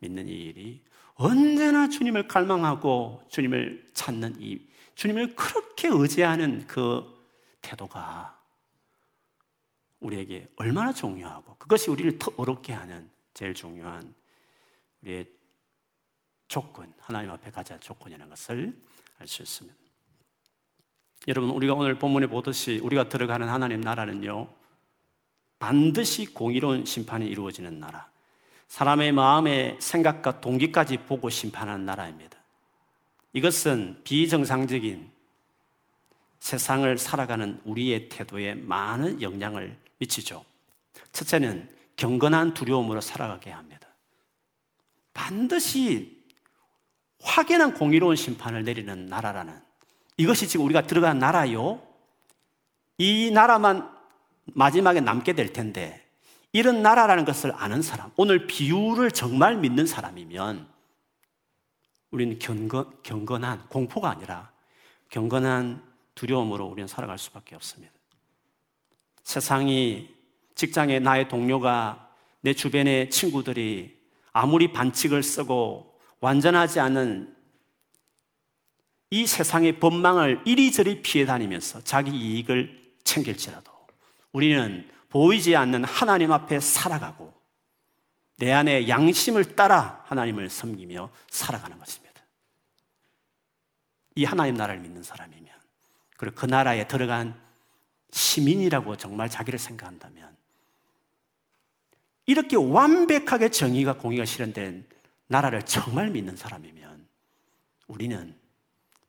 믿는 0.00 0.28
이 0.28 0.32
일이 0.32 0.82
언제나 1.14 1.88
주님을 1.88 2.28
갈망하고 2.28 3.24
주님을 3.28 3.90
찾는 3.94 4.36
이 4.40 4.60
주님을 4.94 5.34
그렇게 5.34 5.88
의지하는 5.88 6.66
그 6.66 7.04
태도가 7.62 8.38
우리에게 10.00 10.48
얼마나 10.56 10.92
중요하고 10.92 11.56
그것이 11.56 11.90
우리를 11.90 12.18
더 12.18 12.32
어렵게 12.36 12.72
하는 12.72 13.10
제일 13.32 13.54
중요한 13.54 14.14
우리의 15.02 15.26
조건, 16.48 16.92
하나님 16.98 17.30
앞에 17.30 17.50
가자 17.50 17.78
조건이라는 17.78 18.28
것을 18.28 18.80
알 19.18 19.26
수 19.26 19.42
있습니다. 19.42 19.76
여러분, 21.28 21.50
우리가 21.50 21.74
오늘 21.74 21.98
본문에 21.98 22.26
보듯이 22.26 22.78
우리가 22.82 23.08
들어가는 23.08 23.48
하나님 23.48 23.80
나라는요, 23.80 24.52
반드시 25.58 26.26
공의로운 26.26 26.84
심판이 26.84 27.26
이루어지는 27.26 27.80
나라. 27.80 28.10
사람의 28.74 29.12
마음의 29.12 29.76
생각과 29.78 30.40
동기까지 30.40 30.96
보고 30.96 31.30
심판하는 31.30 31.86
나라입니다. 31.86 32.36
이것은 33.32 34.00
비정상적인 34.02 35.12
세상을 36.40 36.98
살아가는 36.98 37.60
우리의 37.64 38.08
태도에 38.08 38.54
많은 38.54 39.22
영향을 39.22 39.78
미치죠. 39.98 40.44
첫째는 41.12 41.68
경건한 41.94 42.54
두려움으로 42.54 43.00
살아가게 43.00 43.52
합니다. 43.52 43.86
반드시 45.12 46.24
확연한 47.22 47.74
공의로운 47.74 48.16
심판을 48.16 48.64
내리는 48.64 49.06
나라라는 49.06 49.54
이것이 50.16 50.48
지금 50.48 50.66
우리가 50.66 50.88
들어간 50.88 51.20
나라요. 51.20 51.80
이 52.98 53.30
나라만 53.30 53.88
마지막에 54.46 55.00
남게 55.00 55.34
될 55.34 55.52
텐데 55.52 56.03
이런 56.54 56.82
나라라는 56.82 57.24
것을 57.24 57.52
아는 57.56 57.82
사람, 57.82 58.12
오늘 58.16 58.46
비유를 58.46 59.10
정말 59.10 59.56
믿는 59.56 59.86
사람이면 59.86 60.68
우리는 62.12 62.38
경건, 62.38 63.02
경건한 63.02 63.68
공포가 63.68 64.08
아니라 64.10 64.52
경건한 65.10 65.82
두려움으로 66.14 66.64
우리는 66.66 66.86
살아갈 66.86 67.18
수밖에 67.18 67.56
없습니다. 67.56 67.92
세상이 69.24 70.14
직장에 70.54 71.00
나의 71.00 71.28
동료가 71.28 72.08
내 72.40 72.54
주변의 72.54 73.10
친구들이 73.10 73.98
아무리 74.32 74.72
반칙을 74.72 75.24
쓰고 75.24 75.98
완전하지 76.20 76.78
않은 76.78 77.34
이 79.10 79.26
세상의 79.26 79.80
법망을 79.80 80.42
이리저리 80.44 81.02
피해 81.02 81.26
다니면서 81.26 81.82
자기 81.82 82.12
이익을 82.12 82.94
챙길지라도 83.02 83.72
우리는 84.30 84.93
보이지 85.14 85.54
않는 85.54 85.84
하나님 85.84 86.32
앞에 86.32 86.58
살아가고 86.58 87.32
내 88.38 88.50
안에 88.50 88.88
양심을 88.88 89.54
따라 89.54 90.02
하나님을 90.06 90.50
섬기며 90.50 91.08
살아가는 91.30 91.78
것입니다. 91.78 92.20
이 94.16 94.24
하나님 94.24 94.56
나라를 94.56 94.80
믿는 94.80 95.04
사람이면 95.04 95.54
그리고 96.16 96.34
그 96.34 96.46
나라에 96.46 96.88
들어간 96.88 97.40
시민이라고 98.10 98.96
정말 98.96 99.30
자기를 99.30 99.56
생각한다면 99.56 100.36
이렇게 102.26 102.56
완벽하게 102.56 103.50
정의가 103.50 103.98
공의가 103.98 104.24
실현된 104.24 104.84
나라를 105.28 105.62
정말 105.62 106.10
믿는 106.10 106.34
사람이면 106.34 107.06
우리는 107.86 108.36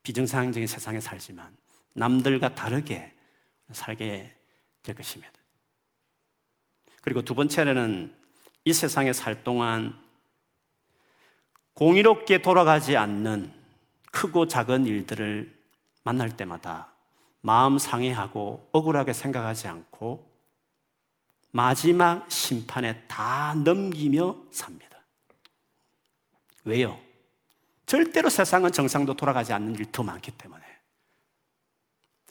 비정상적인 0.04 0.68
세상에 0.68 1.00
살지만 1.00 1.58
남들과 1.94 2.54
다르게 2.54 3.12
살게 3.72 4.36
될 4.84 4.96
것입니다. 4.96 5.45
그리고 7.06 7.22
두 7.22 7.36
번째는 7.36 8.12
이 8.64 8.74
세상에 8.74 9.14
살 9.14 9.44
동안 9.44 9.96
공의롭게 11.76 12.42
돌아가지 12.42 12.98
않는 12.98 13.54
크고 14.12 14.48
작은 14.48 14.88
일들을 14.88 15.56
만날 16.04 16.36
때마다 16.36 16.92
마음 17.42 17.78
상해하고 17.78 18.70
억울하게 18.72 19.14
생각하지 19.14 19.68
않고 19.68 20.28
마지막 21.52 22.30
심판에 22.32 23.04
다 23.08 23.54
넘기며 23.54 24.36
삽니다. 24.50 24.98
왜요? 26.64 27.00
절대로 27.86 28.30
세상은 28.30 28.72
정상도 28.72 29.14
돌아가지 29.14 29.54
않는 29.54 29.76
일 29.76 29.92
더 29.92 30.02
많기 30.02 30.32
때문에. 30.32 30.64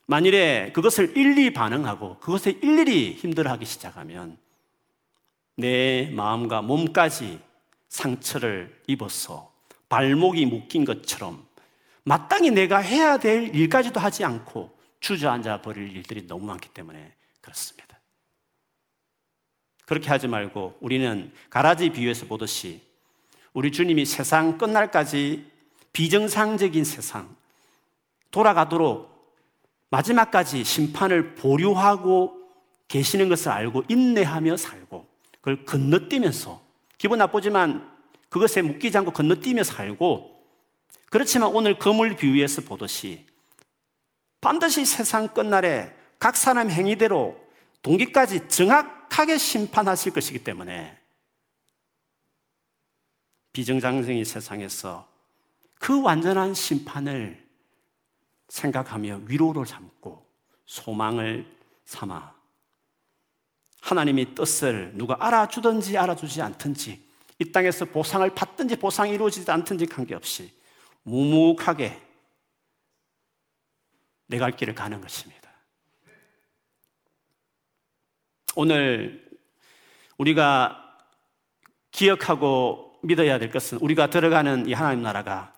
만일에 0.07 0.73
그것을 0.73 1.17
일일이 1.17 1.53
반응하고 1.53 2.19
그것에 2.19 2.51
일일이 2.51 3.13
힘들어하기 3.15 3.65
시작하면 3.65 4.43
내 5.57 6.11
마음과 6.13 6.63
몸까지 6.63 7.41
상처를 7.89 8.83
입어서 8.87 9.53
발목이 9.89 10.47
묶인 10.47 10.85
것처럼 10.85 11.47
마땅히 12.03 12.51
내가 12.51 12.79
해야 12.79 13.19
될 13.19 13.55
일까지도 13.55 14.01
하지 14.01 14.25
않고 14.25 14.77
주저앉아 15.01 15.63
버릴 15.63 15.95
일들이 15.97 16.27
너무 16.27 16.47
많기 16.47 16.69
때문에 16.69 17.15
그렇습니다. 17.41 18.01
그렇게 19.87 20.09
하지 20.09 20.29
말고 20.29 20.79
우리는 20.81 21.33
가라지 21.51 21.91
비유에서 21.91 22.27
보듯이 22.27 22.81
우리 23.53 23.71
주님이 23.71 24.05
세상 24.07 24.59
끝날까지 24.59 25.51
비정상적인 25.93 26.85
세상 26.85 27.37
돌아가도록 28.31 29.15
마지막까지 29.91 30.65
심판을 30.65 31.37
보류하고 31.37 32.37
계시는 32.89 33.29
것을 33.29 33.51
알고 33.51 33.85
인내하며 33.89 34.57
살고 34.57 35.14
그걸 35.45 35.63
건너뛰면서 35.67 36.65
기분 36.97 37.19
나쁘지만 37.19 37.93
그것에 38.31 38.63
묶이지 38.63 38.97
않고 38.97 39.13
건너뛰며 39.13 39.63
살고 39.63 40.43
그렇지만 41.11 41.51
오늘 41.55 41.79
거물 41.79 42.17
비유에서 42.17 42.63
보듯이 42.63 43.27
반드시 44.41 44.87
세상 44.87 45.29
끝날에 45.29 45.95
각 46.19 46.35
사람 46.35 46.71
행위대로 46.71 47.39
동기까지 47.83 48.49
정확하게 48.49 49.37
심판하실 49.37 50.15
것이기 50.15 50.43
때문에 50.43 50.99
비정상적인 53.53 54.25
세상에서 54.25 55.07
그 55.79 56.01
완전한 56.01 56.55
심판을 56.55 57.47
생각하며 58.49 59.21
위로를 59.27 59.67
삼고 59.67 60.27
소망을 60.65 61.47
삼아 61.85 62.34
하나님의 63.85 64.35
뜻을 64.35 64.93
누가 64.95 65.17
알아주든지 65.21 65.99
알아주지 65.99 66.41
않든지 66.41 67.05
이 67.39 67.53
땅에서 67.53 67.85
보상을 67.85 68.29
받든지 68.35 68.77
보상이 68.77 69.13
이루어지지 69.13 69.51
않든지 69.51 69.87
관계없이 69.87 70.51
묵묵하게 71.03 72.01
내 74.27 74.39
갈 74.39 74.53
길을 74.53 74.75
가는 74.75 75.01
것입니다. 75.01 75.51
오늘 78.57 79.23
우리가 80.17 80.81
기억하고 81.91 82.99
믿어야 83.03 83.39
될 83.39 83.51
것은 83.51 83.79
우리가 83.79 84.09
들어가는 84.09 84.67
이 84.67 84.73
하나님 84.73 85.03
나라가 85.03 85.53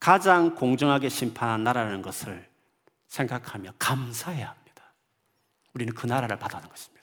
가장 0.00 0.56
공정하게 0.56 1.08
심판한 1.08 1.62
나라라는 1.62 2.02
것을 2.02 2.48
생각하며 3.06 3.74
감사해야 3.78 4.48
합니다. 4.48 4.92
우리는 5.74 5.94
그 5.94 6.06
나라를 6.06 6.38
받아는 6.38 6.68
것입니다. 6.68 6.97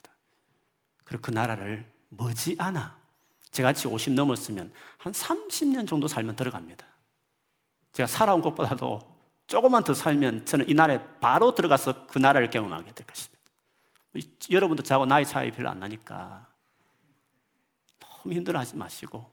그리고 1.06 1.22
그 1.22 1.30
나라를 1.30 1.90
머지않아 2.10 2.98
제같이 3.50 3.88
50 3.88 4.12
넘었으면 4.12 4.70
한 4.98 5.12
30년 5.12 5.88
정도 5.88 6.08
살면 6.08 6.36
들어갑니다. 6.36 6.86
제가 7.92 8.06
살아온 8.06 8.42
것보다도 8.42 9.00
조금만 9.46 9.82
더 9.84 9.94
살면 9.94 10.44
저는 10.44 10.68
이 10.68 10.74
나라에 10.74 11.02
바로 11.20 11.54
들어가서 11.54 12.06
그 12.08 12.18
나라를 12.18 12.50
경험하게 12.50 12.92
될 12.92 13.06
것입니다. 13.06 13.42
여러분도 14.50 14.82
저하고 14.82 15.06
나이 15.06 15.24
차이 15.24 15.50
별로 15.50 15.70
안 15.70 15.78
나니까 15.78 16.46
너무 17.98 18.34
힘들어하지 18.34 18.76
마시고 18.76 19.30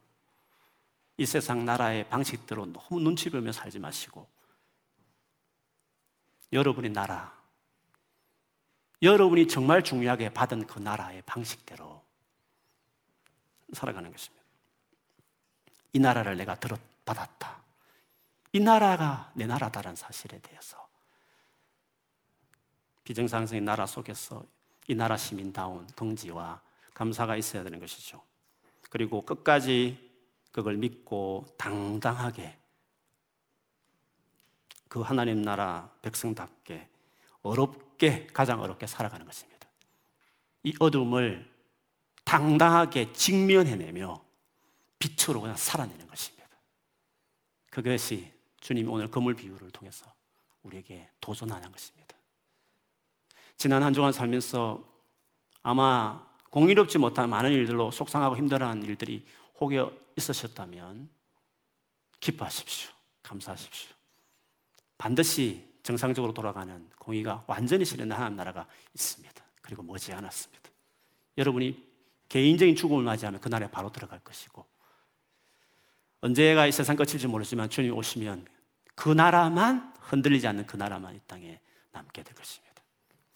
이 1.18 1.26
세상 1.26 1.66
나라의 1.66 2.08
방식대로 2.10 2.66
너무 2.66 3.02
눈치 3.02 3.30
보며 3.30 3.52
살지 3.52 3.80
마시고 3.80 4.28
여러분의 6.52 6.92
나라, 6.92 7.34
여러분이 9.04 9.50
정말 9.50 9.84
중요하게 9.84 10.30
받은 10.30 10.66
그 10.66 10.80
나라의 10.80 11.22
방식대로 11.26 12.02
살아가는 13.74 14.10
것입니다. 14.10 14.44
이 15.92 16.00
나라를 16.00 16.38
내가 16.38 16.56
들어 16.56 16.78
받았다. 17.04 17.62
이 18.54 18.60
나라가 18.62 19.32
내 19.36 19.46
나라다라는 19.46 19.96
사실에 19.98 20.40
대해서 20.40 20.88
비정상적인 23.04 23.66
나라 23.66 23.86
속에서 23.86 24.46
이 24.88 24.96
나라 24.96 25.18
시민다운 25.18 25.86
긍지와 25.88 26.62
감사가 26.94 27.36
있어야 27.36 27.64
되는 27.64 27.80
것이죠. 27.80 28.22
그리고 28.90 29.24
끝까지 29.24 30.12
그걸 30.52 30.78
믿고 30.78 31.46
당당하게 31.58 32.58
그 34.88 35.02
하나님 35.02 35.42
나라 35.42 35.90
백성답게 36.02 36.88
어렵 37.42 37.93
게 38.04 38.28
가장 38.28 38.62
어렵게 38.62 38.86
살아가는 38.86 39.26
것입니다. 39.26 39.66
이 40.64 40.74
어둠을 40.78 41.50
당당하게 42.26 43.14
직면해내며 43.14 44.22
빛으로 45.00 45.40
그냥 45.40 45.56
살아내는 45.56 46.06
것입니다. 46.08 46.50
그것이 47.72 48.30
주님 48.60 48.90
오늘 48.90 49.10
건물 49.10 49.36
비유를 49.36 49.72
통해서 49.72 50.14
우리에게 50.64 51.10
도전하는 51.22 51.72
것입니다. 51.72 52.16
지난 53.58 53.84
한 53.84 53.94
주간 53.94 54.12
살면서 54.12 54.84
아마 55.62 56.26
공의롭지 56.50 56.98
못한 56.98 57.30
많은 57.30 57.52
일들로 57.52 57.90
속상하고 57.92 58.36
힘들어하는 58.36 58.84
일들이 58.84 59.26
혹여 59.62 59.94
있으셨다면 60.18 61.10
기뻐하십시오. 62.20 62.92
감사하십시오. 63.24 63.92
반드시 64.98 65.73
정상적으로 65.84 66.34
돌아가는 66.34 66.90
공의가 66.98 67.44
완전히 67.48 67.86
실현된 67.86 68.18
하나님 68.18 68.38
나라가 68.38 68.66
있습니다. 68.94 69.44
그리고 69.62 69.84
머지 69.84 70.14
않았습니다. 70.14 70.70
여러분이 71.38 71.92
개인적인 72.30 72.76
죽음을 72.76 73.04
맞이하면 73.04 73.42
그날에 73.42 73.70
바로 73.70 73.92
들어갈 73.92 74.20
것이고 74.20 74.66
언제가 76.22 76.66
이 76.66 76.72
세상 76.72 76.96
끝일지 76.96 77.28
모르지만 77.28 77.70
주님 77.70 77.96
오시면 77.96 78.48
그 78.96 79.10
나라만 79.10 79.94
흔들리지 80.00 80.48
않는 80.48 80.66
그 80.66 80.78
나라만 80.78 81.16
이 81.16 81.20
땅에 81.28 81.60
남게 81.92 82.24
될 82.24 82.34
것입니다. 82.34 82.82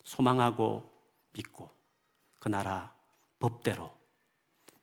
소망하고 0.03 0.89
믿고 1.33 1.69
그 2.39 2.47
나라 2.47 2.93
법대로 3.39 3.95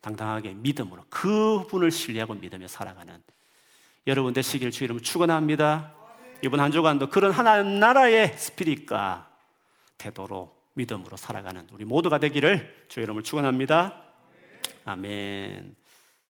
당당하게 0.03 0.53
믿음으로 0.53 1.05
그분을 1.09 1.91
신뢰하고 1.91 2.35
믿으며 2.35 2.69
살아가는 2.69 3.23
여러분 4.07 4.35
되시길 4.35 4.71
주 4.71 4.85
이름으로 4.85 5.03
축원합니다. 5.03 6.04
이번 6.45 6.61
한 6.61 6.71
주간도 6.71 7.09
그런 7.09 7.33
하나님 7.33 7.81
나라의 7.81 8.37
스피릿과 8.37 9.31
태도로 9.97 10.55
믿음으로 10.75 11.17
살아가는 11.17 11.67
우리 11.73 11.87
모두가 11.87 12.19
되기를 12.19 12.85
주 12.89 13.01
이름으로 13.01 13.23
축원합니다. 13.23 14.03
아멘. 14.85 15.75